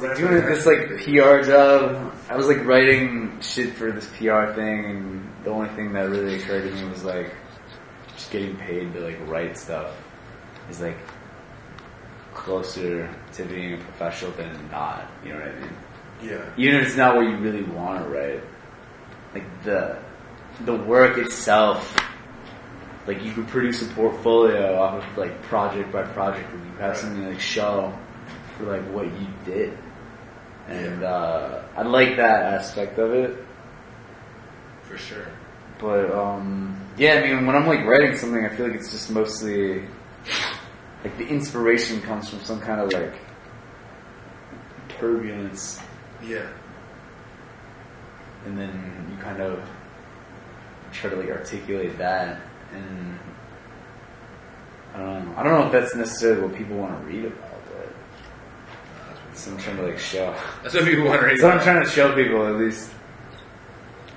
[0.00, 2.14] like doing this like PR job.
[2.30, 6.36] I was like writing shit for this PR thing, and the only thing that really
[6.36, 7.34] occurred to me was like
[8.16, 9.94] just getting paid to like write stuff
[10.70, 10.96] is like
[12.34, 15.10] closer to being a professional than not.
[15.24, 15.76] You know what I mean?
[16.22, 16.44] Yeah.
[16.56, 18.42] Even if it's not what you really want to write,
[19.34, 19.98] like the
[20.64, 21.96] the work itself.
[23.06, 26.90] Like you could produce a portfolio off of like project by project, and you have
[26.90, 26.96] Right.
[26.96, 27.92] something to like show
[28.56, 29.76] for like what you did.
[30.68, 33.44] And uh, I like that aspect of it.
[34.84, 35.26] For sure.
[35.80, 39.10] But um, yeah, I mean, when I'm like writing something, I feel like it's just
[39.10, 39.80] mostly
[41.02, 43.16] like the inspiration comes from some kind of like
[44.88, 45.80] turbulence,
[46.22, 46.46] Yeah.
[48.44, 49.62] and then you kind of
[50.92, 52.40] try to like articulate that.
[52.72, 53.18] And
[54.94, 55.34] I don't know.
[55.36, 57.92] I don't know if that's necessarily what people want to read about, but
[59.28, 60.34] that's what I'm trying to like show.
[60.62, 61.32] That's what people want to read.
[61.38, 62.90] That's what I'm trying to show people at least.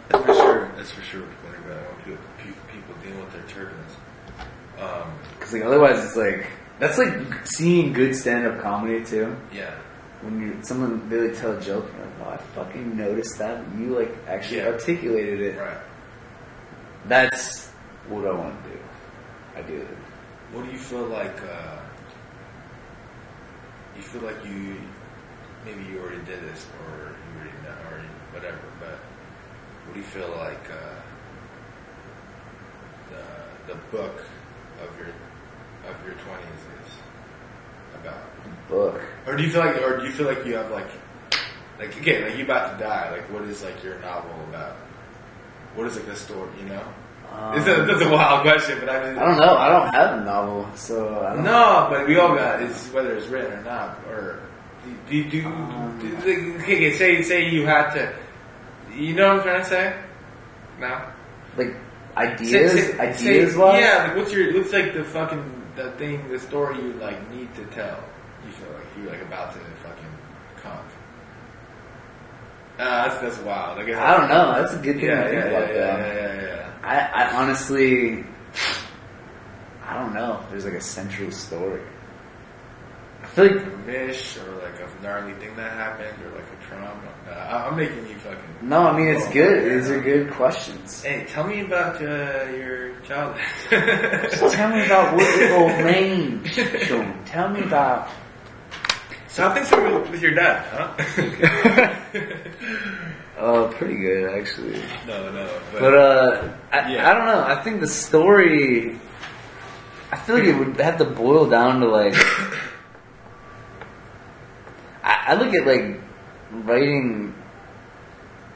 [0.09, 0.71] That's for sure.
[0.75, 1.21] That's for sure.
[2.03, 2.17] People
[2.71, 3.93] people, deal with their turbulence.
[4.79, 6.47] Um, Because like otherwise, it's like
[6.79, 9.35] that's like seeing good stand-up comedy too.
[9.53, 9.73] yeah.
[10.25, 13.63] When you someone really tell a joke, you're like, oh, I fucking noticed that.
[13.77, 14.69] You like actually Yeah.
[14.69, 15.59] articulated it.
[15.59, 15.77] Right.
[17.07, 17.67] That's
[18.09, 18.79] what I want to do.
[19.55, 19.87] I do.
[20.51, 21.37] What do you feel like?
[21.43, 21.77] Uh,
[23.95, 24.75] you feel like you
[25.63, 28.01] maybe you already did this, or you already know, or
[28.33, 28.59] whatever.
[28.79, 28.97] But
[29.85, 31.01] what do you feel like uh,
[33.11, 34.23] the the book
[34.81, 35.13] of your
[35.89, 36.91] of your twenties is
[38.01, 38.34] about?
[38.69, 39.01] Book.
[39.27, 40.87] Or do you feel like, or do you feel like you have like,
[41.79, 43.11] like again, like you about to die?
[43.11, 44.75] Like, what is like your novel about?
[45.75, 46.49] What is like the story?
[46.59, 46.83] You know,
[47.31, 49.57] Um, it's a, that's a wild question, but I mean, I don't know.
[49.57, 53.13] I don't have a novel, so I don't No, but we all got it's whether
[53.15, 53.99] it's written or not.
[54.07, 54.39] Or
[55.09, 56.17] do you do, do, Um, do
[56.61, 58.13] okay, okay, say say you had to.
[58.93, 59.95] You know what I'm trying to say?
[60.79, 61.01] No.
[61.57, 61.75] like Say-
[62.15, 62.71] ideas.
[62.71, 63.53] say- ideas.
[63.53, 64.03] say- Yeah.
[64.07, 64.53] Like what's your?
[64.53, 65.43] What's like the fucking
[65.75, 67.99] the thing, the story you like need to tell?
[69.05, 70.13] Like about to fucking
[70.61, 70.81] conk.
[72.77, 73.77] Uh, that's that's wild.
[73.77, 74.61] Like, I don't know.
[74.61, 76.71] That's a good thing Yeah, to yeah, about, yeah, yeah, yeah, yeah.
[76.83, 78.23] I, I honestly,
[79.87, 81.81] I don't know if there's like a central story.
[83.23, 86.67] I feel like a mish or like a gnarly thing that happened or like a
[86.67, 86.91] trauma.
[87.27, 88.39] Uh, I- I'm making you fucking.
[88.69, 88.87] no.
[88.87, 89.79] I mean, it's good.
[89.81, 91.01] These are good questions.
[91.01, 93.41] Hey, tell me about uh, your childhood.
[94.51, 96.53] Tell me about what little range,
[96.87, 97.23] Sean.
[97.25, 98.09] Tell me about.
[99.35, 100.95] So how things are with, with your dad, huh?
[103.37, 104.81] Oh, pretty good actually.
[105.05, 105.59] no, no.
[105.73, 107.11] But, But uh, I, Yeah.
[107.11, 107.43] I don't know.
[107.43, 108.97] I think the story.
[110.09, 112.15] I feel like it would have to boil down to like.
[115.03, 115.99] I, I look at like
[116.65, 117.35] writing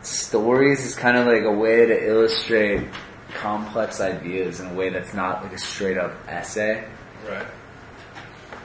[0.02, 2.88] stories is kind of like a way to illustrate
[3.34, 6.88] complex ideas in a way that's not like a straight up essay.
[7.28, 7.46] right.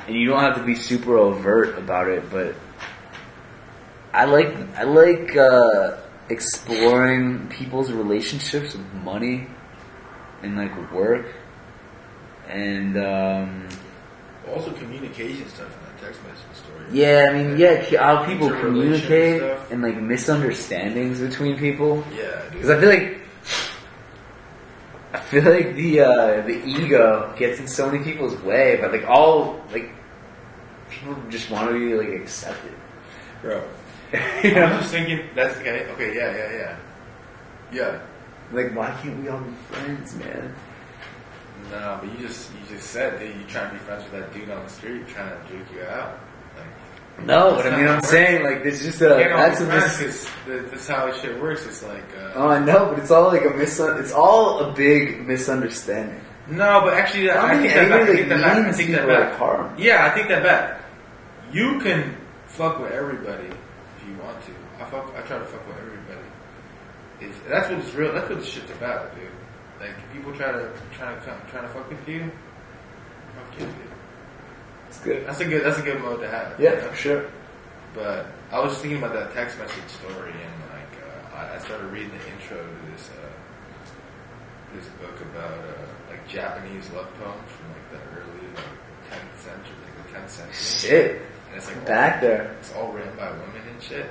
[0.07, 2.55] And you don't have to be super overt about it, but
[4.13, 5.97] I like I like uh,
[6.29, 9.47] exploring people's relationships with money
[10.43, 11.27] and like work,
[12.49, 13.69] and um,
[14.55, 16.85] Also, communication stuff in that text message story.
[16.93, 19.71] yeah, I mean, yeah, how people communicate stuff.
[19.73, 22.05] and like misunderstandings between people.
[22.15, 22.43] Yeah.
[22.53, 23.21] Because I feel like
[25.15, 29.07] I feel like the uh, the ego gets in so many people's way, but like
[29.07, 29.93] all like
[30.91, 32.73] people just want to be like accepted.
[33.41, 33.63] Bro.
[34.43, 34.65] you know?
[34.65, 35.87] I'm just thinking, that's okay.
[35.93, 36.77] Okay, yeah, yeah, yeah.
[37.73, 38.01] Yeah.
[38.51, 40.53] like why can't we all be friends, man?
[41.71, 44.35] No, but you just you just said that you trying to be friends with that
[44.35, 46.19] dude on the street trying to juke you out.
[47.23, 51.13] No, but I mean, I'm saying like there's just a that's a mis- that's how
[51.21, 51.65] shit works.
[51.67, 53.79] It's like, uh, Oh, I know, but it's all like a mis.
[53.79, 56.21] It's all a big misunderstanding.
[56.49, 58.03] no, but actually, I, I I think that back.
[58.03, 58.67] I think that back.
[58.67, 59.39] I think that back.
[59.39, 59.75] harm.
[59.79, 60.81] Yeah, I think that back.
[61.53, 64.53] You can fuck with everybody if you want to.
[64.81, 65.15] I fuck.
[65.17, 66.27] I try to fuck with everybody.
[67.21, 68.13] It's, that's what it's real.
[68.13, 69.31] That's what the shit's about, dude.
[69.81, 72.31] Like people try to try to come, try to fuck with you.
[73.37, 73.75] Fuck you, dude.
[75.05, 75.27] Good.
[75.27, 75.65] That's a good.
[75.65, 76.59] That's a good mode to have.
[76.59, 76.89] Yeah, you know?
[76.89, 77.31] for sure.
[77.95, 81.59] But I was just thinking about that text message story, and like uh, I, I
[81.59, 83.35] started reading the intro to this uh,
[84.75, 88.75] this book about uh, like Japanese love poems from like the early like,
[89.13, 90.89] 10th century, like the 10th century.
[90.89, 92.57] Shit, And it's like back all, there.
[92.59, 94.07] It's all written by women and shit.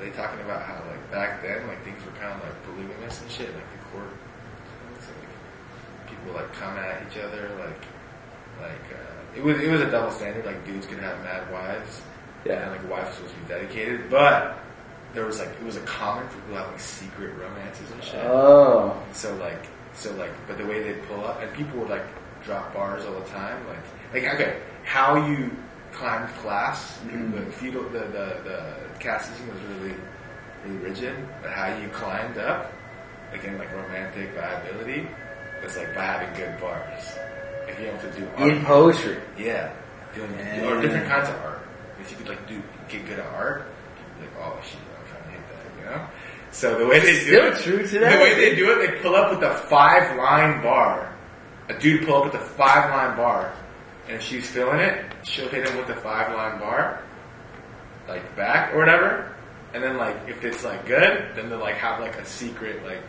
[0.00, 3.30] They talking about how like back then like things were kind of like polygamous and
[3.30, 4.12] shit, like the court.
[4.92, 7.80] Like people like come at each other, like
[8.60, 10.44] like uh, it was it was a double standard.
[10.46, 12.02] Like dudes could have mad wives,
[12.44, 12.62] Yeah.
[12.62, 14.58] and like wives were supposed to be dedicated, but
[15.14, 18.24] there was like it was a common for people having like, secret romances and shit.
[18.24, 22.04] Oh, So like, so like, but the way they pull up, and people would like
[22.44, 23.58] drop bars all the time.
[23.66, 25.50] Like, like okay, how you
[25.92, 29.94] climbed class, the feudal, the, the the caste system was really
[30.64, 32.72] really rigid, but how you climbed up,
[33.32, 35.08] again like romantic viability,
[35.62, 37.16] was like by having good bars.
[37.66, 39.18] If you able to do art, in poetry.
[39.38, 39.72] yeah,
[40.14, 40.30] doing
[40.64, 41.66] or different kinds of art.
[42.00, 43.66] If you could like do get good at art,
[44.20, 46.06] you'd be like, oh shit, I'm trying to hit that, you know.
[46.52, 48.16] So the way they do Still it, true today.
[48.16, 51.12] the way they do it, they pull up with a five line bar.
[51.68, 53.52] A dude pull up with a five line bar,
[54.06, 57.02] and if she's feeling it, she'll hit him with the five line bar,
[58.08, 59.34] like back or whatever.
[59.74, 63.02] And then like if it's like good, then they'll like have like a secret like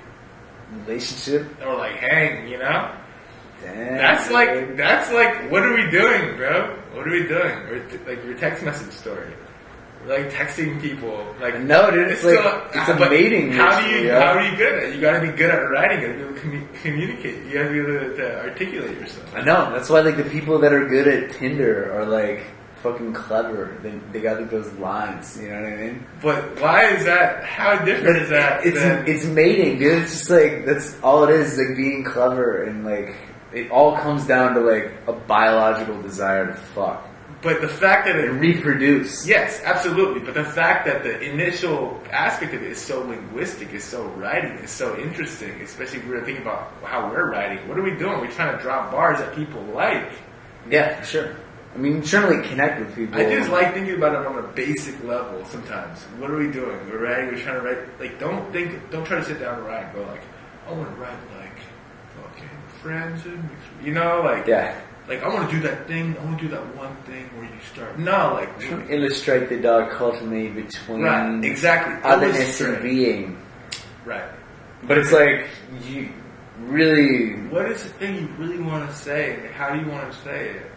[0.85, 1.47] Relationship.
[1.65, 2.91] or like hang, you know.
[3.63, 6.75] That's like that's like what are we doing, bro?
[6.93, 7.55] What are we doing?
[7.69, 9.31] We're t- like your text message story.
[10.05, 11.33] We're like texting people.
[11.41, 12.39] Like No, dude, it's like-
[12.73, 14.21] it's a but mating How do you yeah.
[14.21, 14.95] how are you good at?
[14.95, 16.01] You gotta be good at writing.
[16.01, 17.45] You gotta be able to commu- communicate.
[17.45, 19.35] You gotta be able to, to articulate yourself.
[19.35, 19.71] I know.
[19.73, 22.43] That's why like the people that are good at Tinder are like
[22.83, 23.75] fucking clever.
[23.81, 25.37] They they got like those lines.
[25.41, 26.05] You know what I mean?
[26.21, 27.43] But why is that?
[27.43, 28.65] How different is that?
[28.65, 30.03] It's than- it's mating, dude.
[30.03, 31.57] It's just like that's all it is.
[31.57, 33.15] Like being clever and like
[33.53, 37.07] it all comes down to like a biological desire to fuck
[37.41, 39.27] but the fact that it and reproduce.
[39.27, 40.21] Yes, absolutely.
[40.21, 44.51] But the fact that the initial aspect of it is so linguistic, is so writing,
[44.53, 47.67] is so interesting, especially if we were thinking about how we're writing.
[47.67, 48.19] What are we doing?
[48.19, 50.11] We're trying to drop bars that people like.
[50.69, 51.35] Yeah, for sure.
[51.75, 53.19] I mean, to connect with people.
[53.19, 56.01] I just like thinking about it on a basic level sometimes.
[56.17, 56.89] What are we doing?
[56.89, 59.67] We're writing, we're trying to write, like, don't think, don't try to sit down and
[59.67, 60.23] write and go like,
[60.67, 61.17] I want to write
[62.87, 63.49] like, fucking friends and,
[63.85, 64.73] you know, like, Yeah.
[65.07, 67.45] like, I want to do that thing, I want to do that one thing where
[67.45, 71.95] you start, no, like, to illustrate the dichotomy between right, exactly.
[72.03, 73.37] otherness and being.
[74.05, 74.29] Right.
[74.83, 75.47] But it's like
[75.89, 76.09] you
[76.61, 79.49] really What is the thing you really want to say?
[79.55, 80.71] How do you want to say it?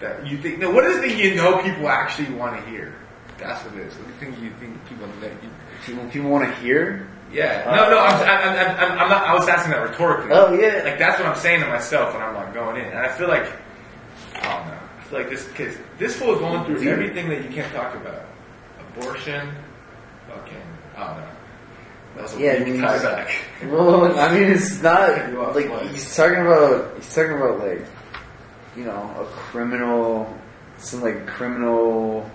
[0.00, 0.58] That you think?
[0.58, 2.94] No, what is the thing you know people actually want to hear?
[3.38, 3.94] That's what it is.
[3.94, 4.42] What do you think?
[4.42, 5.50] You think people let you?
[5.84, 7.08] People, people want to hear.
[7.32, 7.64] Yeah.
[7.66, 7.98] Uh, no, no.
[8.00, 9.22] I'm, I'm, I'm, I'm, not.
[9.24, 10.32] I was asking that rhetorically.
[10.32, 10.82] Oh, yeah.
[10.84, 13.28] Like that's what I'm saying to myself when I'm like going in, and I feel
[13.28, 13.46] like
[14.34, 14.78] I don't know.
[14.98, 16.88] I feel like this cause this fool is going through Dude.
[16.88, 18.22] everything that you can't talk about.
[18.96, 19.52] Abortion,
[20.28, 20.56] fucking.
[20.96, 21.28] I don't know.
[22.16, 23.34] That was a Yeah, I weak mean, tie just- back.
[23.70, 25.10] Well, I mean, it's not
[25.54, 26.96] like he's talking about.
[26.96, 27.86] He's talking about like,
[28.76, 30.36] you know, a criminal,
[30.78, 32.28] some like criminal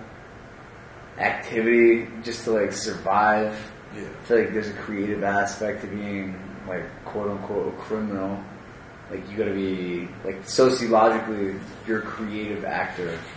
[1.18, 3.58] activity just to like survive.
[3.96, 4.02] Yeah.
[4.04, 8.44] I feel like there's a creative aspect to being like quote unquote a criminal.
[9.12, 11.56] Like you got to be like sociologically,
[11.88, 13.18] you're a creative actor.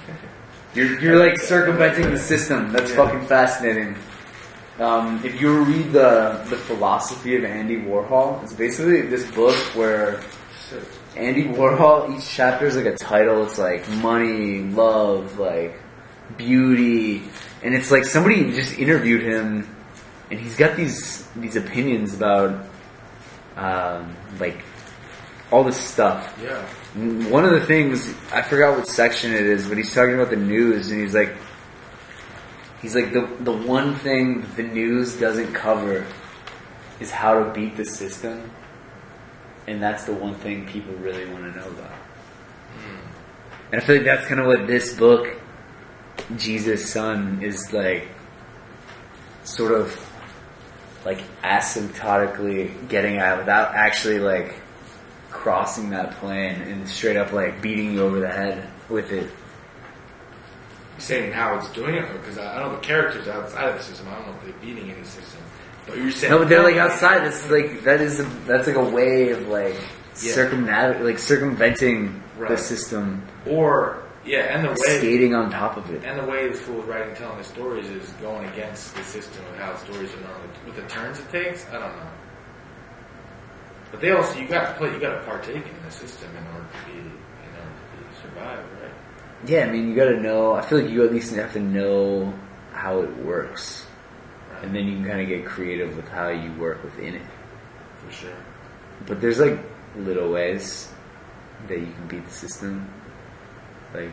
[0.74, 2.72] You're you're like circumventing the system.
[2.72, 2.96] That's Yeah.
[2.96, 3.96] fucking fascinating.
[4.78, 10.20] Um, if you read the the philosophy of Andy Warhol, it's basically this book where
[11.16, 13.44] Andy Warhol, each chapter is like a title.
[13.46, 15.80] It's like money, love, like
[16.36, 17.22] beauty,
[17.62, 19.74] and it's like somebody just interviewed him,
[20.30, 22.66] and he's got these these opinions about
[23.56, 24.64] um, like
[25.50, 26.38] all this stuff.
[26.42, 26.64] Yeah.
[27.30, 30.36] One of the things I forgot what section it is, but he's talking about the
[30.36, 31.36] news, and he's like,
[32.82, 36.06] he's like the the one thing the news doesn't cover
[37.00, 38.50] is how to beat the system,
[39.66, 41.92] and that's the one thing people really want to know about.
[43.70, 45.28] And I feel like that's kind of what this book,
[46.36, 48.08] Jesus' Son, is like,
[49.44, 49.98] sort of
[51.04, 54.54] like asymptotically getting at without actually like
[55.30, 59.30] crossing that plane and straight up like beating you over the head with it.
[60.98, 63.82] saying how it's doing it because I, I don't know the characters outside of the
[63.82, 64.08] system.
[64.08, 65.40] I don't know if they're beating any system.
[65.86, 67.20] But you're saying No, but they're like outside.
[67.24, 69.76] That's like that is a, that's like a way of like
[70.20, 70.32] Yeah.
[70.34, 76.04] circumnavig like circumventing the system, or yeah, and the way skating on top of it.
[76.04, 79.44] and the way the fool is writing, telling the stories is going against the system
[79.46, 81.66] of how stories are normally with the turns it takes.
[81.70, 82.10] I don't know.
[83.90, 86.44] But they also you got to play, you got to partake in the system in
[86.54, 88.92] order to be, in order to be, survive, right?
[89.46, 90.52] Yeah, I mean you got to know.
[90.54, 92.34] I feel like you at least have to know
[92.72, 93.86] how it works,
[94.52, 94.64] Right.
[94.64, 97.22] and then you can kind of get creative with how you work within it.
[98.04, 98.36] for sure.
[99.06, 99.58] But there's like
[99.96, 100.92] little ways
[101.68, 102.88] that you can beat the system.
[103.94, 104.12] Like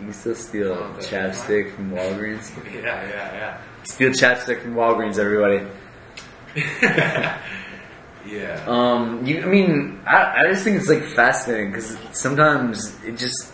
[0.00, 2.50] you can still steal Oh, chapstick from Walgreens.
[2.74, 3.60] Yeah, yeah, yeah.
[3.84, 5.66] Steal chapstick from Walgreens, everybody.
[8.26, 8.64] yeah.
[8.66, 13.52] Um, you, I mean, I, I just think it's like fascinating because sometimes it just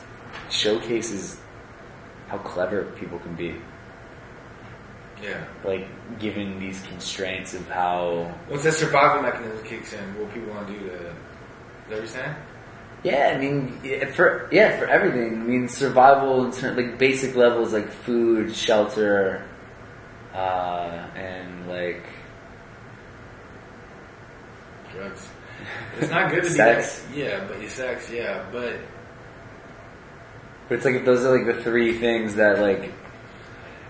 [0.51, 1.39] showcases
[2.29, 3.55] how clever people can be.
[5.23, 5.45] Yeah.
[5.65, 5.87] Like
[6.19, 8.35] given these constraints of how.
[8.51, 10.95] Once that survival mechanism kicks in, what people want to do to.
[10.95, 11.15] Is that
[11.89, 12.35] what you're saying?
[13.05, 13.81] Yeah, I mean,
[14.15, 15.35] for yeah, for everything.
[15.35, 19.47] I mean, survival in ter- like basic levels like food, shelter,
[20.35, 22.03] uh, and like
[24.93, 25.29] Drugs.
[26.01, 27.05] It's not good to Sex.
[27.13, 27.21] be.
[27.21, 28.77] Yeah, but sex, yeah, but
[30.69, 32.93] But it's like if those are like the three things that like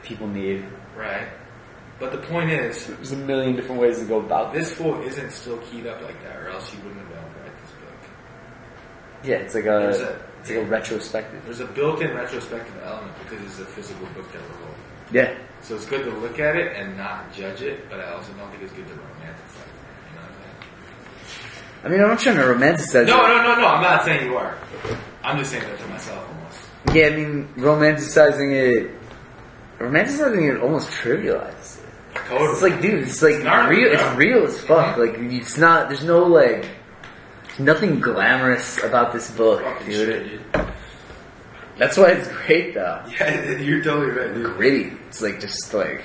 [0.03, 0.65] people need.
[0.97, 1.29] right.
[2.01, 4.69] But the point is, There's a million different ways to go about this.
[4.71, 7.29] this fool isn't still keyed up like that, or else he wouldn't have been able
[7.29, 8.11] to write this book.
[9.25, 11.41] Yeah, it's like a a- it's like a retrospective.
[11.47, 14.75] There's a built-in retrospective element because it's a physical book that we're holding.
[15.13, 18.33] Yeah, So it's good to look at it and not judge it, but I also
[18.35, 19.73] don't think it's good to romanticize it.
[20.11, 21.85] You know what I'm saying?
[21.85, 23.07] I mean, I'm not trying to romanticize.
[23.07, 23.29] No, it.
[23.29, 23.61] no, no, no.
[23.63, 23.67] no.
[23.69, 24.57] I'm not saying you are.
[25.23, 26.59] I'm just saying that to myself almost.
[26.95, 28.91] Yeah, I mean, romanticizing it,
[29.79, 31.85] romanticizing it almost trivializes it.
[32.29, 32.51] Totally.
[32.51, 33.93] It's like, dude, it's like gnarly, real.
[33.93, 34.97] It's real as fuck.
[34.97, 34.99] Mhm.
[34.99, 35.89] Like, it's not.
[35.89, 36.67] There's no like,
[37.59, 40.41] nothing glamorous about this book, dude.
[40.55, 40.67] shit.
[41.77, 43.03] That's why it's great, though.
[43.11, 44.57] Yeah, you're totally right, dude.
[44.57, 44.93] Gritty.
[45.09, 46.03] It's like just like,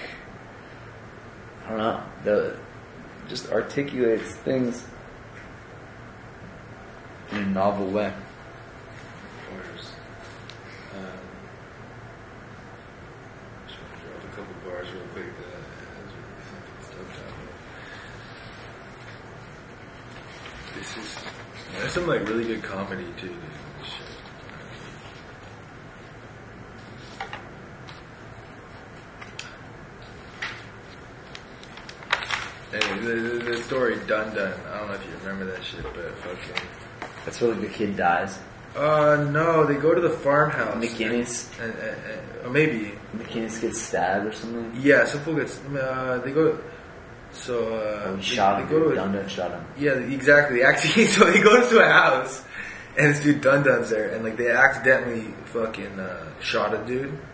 [1.66, 2.04] I don't know.
[2.24, 2.58] The
[3.28, 4.86] just articulates things
[7.32, 8.12] in a novel way.
[9.52, 9.92] Bars.
[10.96, 11.04] Um,
[13.68, 15.26] just want to drop a couple bars real quick.
[15.38, 17.24] That has really something stuff
[20.80, 20.94] down here.
[20.94, 21.18] This is.
[21.80, 23.28] There's some like really good comedy too.
[23.28, 23.38] Dude.
[32.72, 34.68] Anyway, the, the, the story Dundun.
[34.68, 36.68] I don't know if you remember that shit, but fucking.
[37.26, 38.40] That's where like, the kid dies.
[38.76, 40.76] Uh, no, they go to the farmhouse.
[40.76, 41.50] McGinnis.
[41.60, 42.94] And, and, and, or maybe.
[43.16, 44.80] McGinnis gets stabbed or something.
[44.80, 45.60] Yeah, some fool gets.
[45.66, 46.60] Uh, they go.
[47.32, 48.16] So, uh.
[48.16, 49.66] They- shot they go to- Dundun shot him.
[49.78, 50.64] Yeah, exactly.
[50.64, 52.44] Actually, so he goes to a house,
[52.98, 57.18] and this dude Dundun's there, and like they accidentally fucking uh, shot a dude.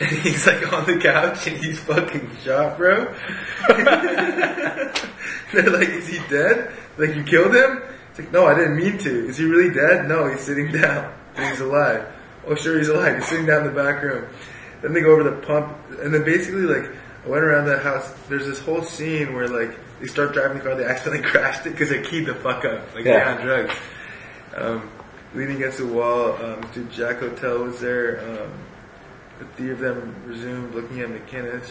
[0.00, 3.04] And he's like on the couch and he's fucking shot, bro.
[5.52, 6.72] They're like, is he dead?
[6.96, 7.82] Like, you killed him?
[8.10, 9.28] It's like, no, I didn't mean to.
[9.28, 10.08] Is he really dead?
[10.08, 11.12] No, he's sitting down.
[11.36, 12.06] He's alive.
[12.46, 13.16] Oh, sure, he's alive.
[13.16, 14.26] He's sitting down in the back room.
[14.82, 16.90] Then they go over the pump, and then basically, like,
[17.24, 18.10] I went around that house.
[18.28, 21.70] There's this whole scene where, like, they start driving the car, they accidentally crashed it
[21.70, 22.94] because they keyed the fuck up.
[22.94, 23.34] Like, Yeah.
[23.36, 23.74] on drugs.
[24.56, 24.90] Um,
[25.34, 28.20] leaning against the wall, um, dude, Jack Hotel was there.
[28.20, 28.52] Um,
[29.38, 31.70] the three of them resumed looking at McKinnis.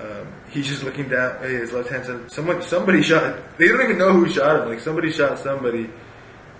[0.00, 2.32] Um, he's just looking down at his left hand side.
[2.32, 3.36] Someone, somebody shot.
[3.58, 4.68] They don't even know who shot him.
[4.70, 5.90] Like somebody shot somebody.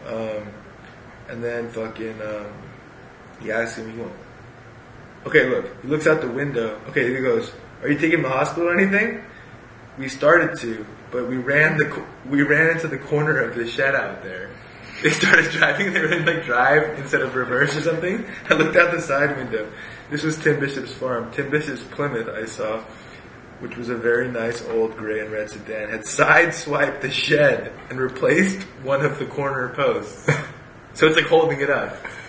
[0.06, 0.46] Um,
[1.28, 2.46] and then fucking, um,
[3.40, 4.12] he asks him, "You want?"
[5.26, 5.64] Okay, look.
[5.82, 6.78] He looks out the window.
[6.88, 7.52] Okay, he goes,
[7.82, 9.24] "Are you taking the hospital or anything?"
[9.98, 13.94] We started to, but we ran the we ran into the corner of the shed
[13.94, 14.50] out there.
[15.02, 15.92] They started driving.
[15.92, 18.24] They were in like drive instead of reverse or something.
[18.48, 19.70] I looked out the side window.
[20.10, 21.32] This was Tim Bishop's farm.
[21.32, 22.28] Tim Bishop's Plymouth.
[22.28, 22.84] I saw,
[23.58, 27.98] which was a very nice old gray and red sedan, had sideswiped the shed and
[27.98, 30.28] replaced one of the corner posts.
[30.94, 31.96] So it's like holding it up.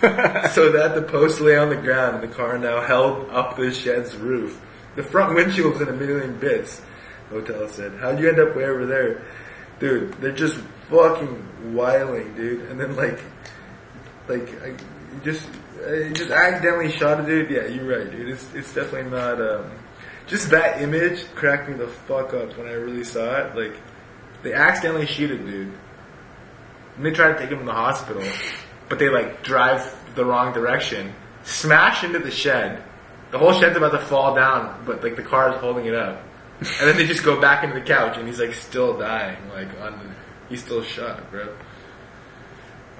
[0.52, 3.70] so that the post lay on the ground and the car now held up the
[3.70, 4.58] shed's roof.
[4.96, 6.80] The front windshield was in a million bits.
[7.30, 9.22] Hotel said, "How'd you end up way over there,
[9.80, 10.12] dude?
[10.14, 10.58] They're just
[10.90, 13.20] fucking wiling, dude." And then like,
[14.28, 14.74] like I
[15.24, 15.48] just
[15.86, 17.50] I just accidentally shot a dude.
[17.50, 18.28] Yeah, you're right, dude.
[18.28, 19.40] It's it's definitely not.
[19.40, 19.70] Um,
[20.26, 23.54] just that image cracked me the fuck up when I really saw it.
[23.54, 23.78] Like,
[24.42, 25.72] they accidentally shoot a dude.
[26.96, 28.22] And they try to take him to the hospital,
[28.88, 31.12] but they like drive the wrong direction,
[31.42, 32.82] smash into the shed.
[33.34, 36.22] The whole shed's about to fall down, but like the car is holding it up.
[36.60, 39.66] And then they just go back into the couch, and he's like still dying, like
[39.80, 40.14] on the,
[40.48, 41.48] he's still shot, bro.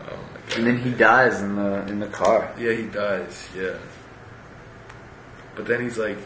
[0.01, 0.59] Oh my god.
[0.59, 2.52] And then he dies in the in the car.
[2.59, 3.48] Yeah, he dies.
[3.56, 3.77] Yeah.
[5.55, 6.19] But then he's like,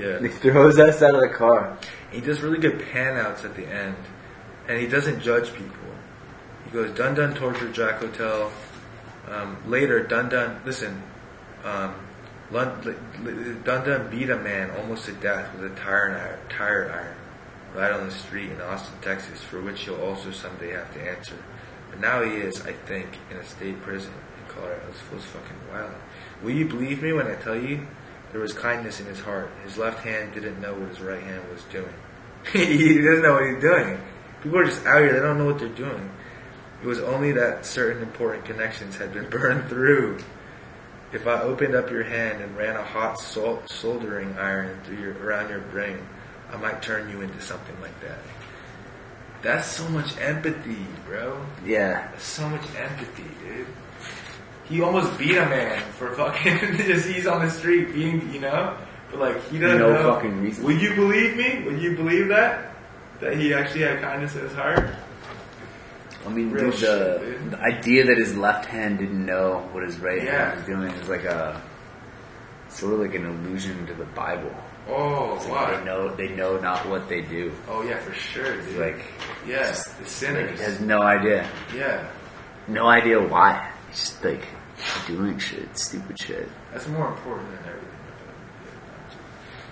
[0.00, 0.18] yeah.
[0.18, 1.76] He throws us out of the car.
[2.10, 3.96] He does really good pan outs at the end,
[4.66, 5.92] and he doesn't judge people.
[6.64, 8.50] He goes, Dundun torture Jack Hotel.
[9.28, 11.02] Um, later, Dundun, listen,
[11.64, 11.94] um,
[12.50, 12.94] Lun, li-
[13.24, 17.16] li- Dundun beat a man almost to death with a tire iron, tire iron
[17.74, 21.36] right on the street in Austin, Texas, for which he'll also someday have to answer.
[21.90, 24.80] But now he is, I think, in a state prison in Colorado.
[24.90, 25.92] This fool's fucking wild.
[26.42, 27.86] Will you believe me when I tell you
[28.32, 29.50] there was kindness in his heart?
[29.64, 31.94] His left hand didn't know what his right hand was doing.
[32.52, 34.00] he doesn't know what he's doing.
[34.42, 36.10] People are just out here, they don't know what they're doing.
[36.82, 40.18] It was only that certain important connections had been burned through.
[41.12, 45.12] If I opened up your hand and ran a hot sol- soldering iron through your,
[45.24, 45.98] around your brain,
[46.52, 48.18] I might turn you into something like that.
[49.42, 51.40] That's so much empathy, bro.
[51.64, 52.08] Yeah.
[52.10, 53.66] That's so much empathy, dude.
[54.64, 58.76] He almost beat a man for fucking just he's on the street being, you know,
[59.10, 60.14] but like he doesn't No know.
[60.14, 60.64] fucking reason.
[60.64, 61.62] Will you believe me?
[61.64, 62.72] Will you believe that
[63.20, 64.90] that he actually had kindness in his heart?
[66.26, 67.50] I mean, Real dude, the, shit, dude.
[67.52, 70.50] the idea that his left hand didn't know what his right Yeah.
[70.50, 71.62] hand was doing is like a
[72.68, 74.52] sort of like an allusion to the Bible.
[74.88, 75.70] Oh, It's like wow.
[75.78, 77.52] They know they know not what they do.
[77.68, 78.76] Oh yeah, for sure, dude.
[78.78, 79.04] Like,
[79.46, 80.60] yeah, the like he sinners.
[80.60, 82.06] has no idea, yeah,
[82.68, 83.68] no idea why.
[83.88, 84.46] He's just like
[85.06, 86.48] doing shit, stupid shit.
[86.72, 87.90] that's more important than everything.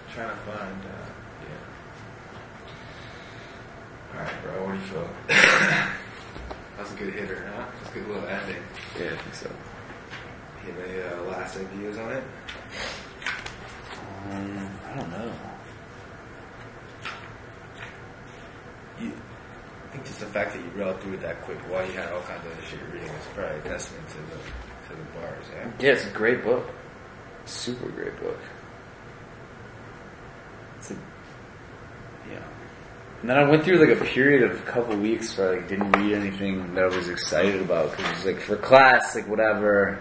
[0.09, 0.85] I'm trying to find.
[0.85, 0.89] Uh,
[1.43, 1.63] yeah.
[4.15, 4.53] All right, bro.
[4.67, 5.09] What do you feel?
[6.85, 7.65] That was a good hitter, huh?
[7.83, 8.63] That's a good little ending.
[8.99, 9.51] Yeah, I think so.
[10.67, 12.25] You have any uh, last ideas on it?
[14.31, 15.33] Um, I don't know.
[19.01, 19.13] You,
[19.87, 22.13] I think just the fact that you read through it that quick while you had
[22.13, 24.37] all kinds of other shit you're reading is probably a testament to the
[24.89, 25.71] to the bars, yeah.
[25.81, 26.69] Yeah, it's a great book.
[27.47, 28.39] Super great book.
[30.79, 31.01] It's a, yeah.
[33.25, 35.69] And then I went through like a period of a couple weeks where I like
[35.71, 39.27] didn't read anything that I was excited about because it was like for class, like
[39.27, 39.99] whatever.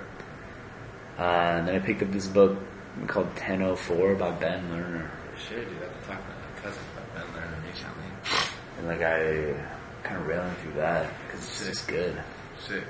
[1.18, 2.60] Uh, and then I picked up this book
[3.08, 5.10] called 1004 by Ben Lerner.
[5.38, 5.68] Sure, dude.
[5.70, 8.50] I've been talking to my cousin about Ben Lerner recently.
[8.80, 9.56] And like I
[10.04, 12.22] kind of railing through that because it's just good.
[12.68, 12.84] Shit.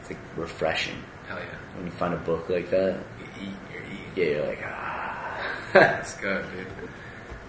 [0.00, 1.76] It's like refreshing Hell yeah.
[1.78, 3.00] when you find a book like that.
[3.18, 4.00] You eat, you're eating.
[4.16, 5.70] Yeah, you're like ah.
[5.74, 6.44] Let's dude.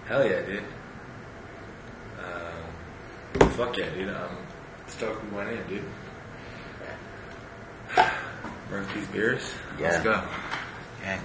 [0.06, 0.64] Hell yeah, dude.
[3.38, 4.08] Um, fuck yeah, dude.
[4.08, 4.36] I'm
[4.86, 5.84] stoked we went in, dude.
[8.70, 9.52] Murphy's beers.
[9.78, 10.22] Let's go.
[11.02, 11.20] Gang.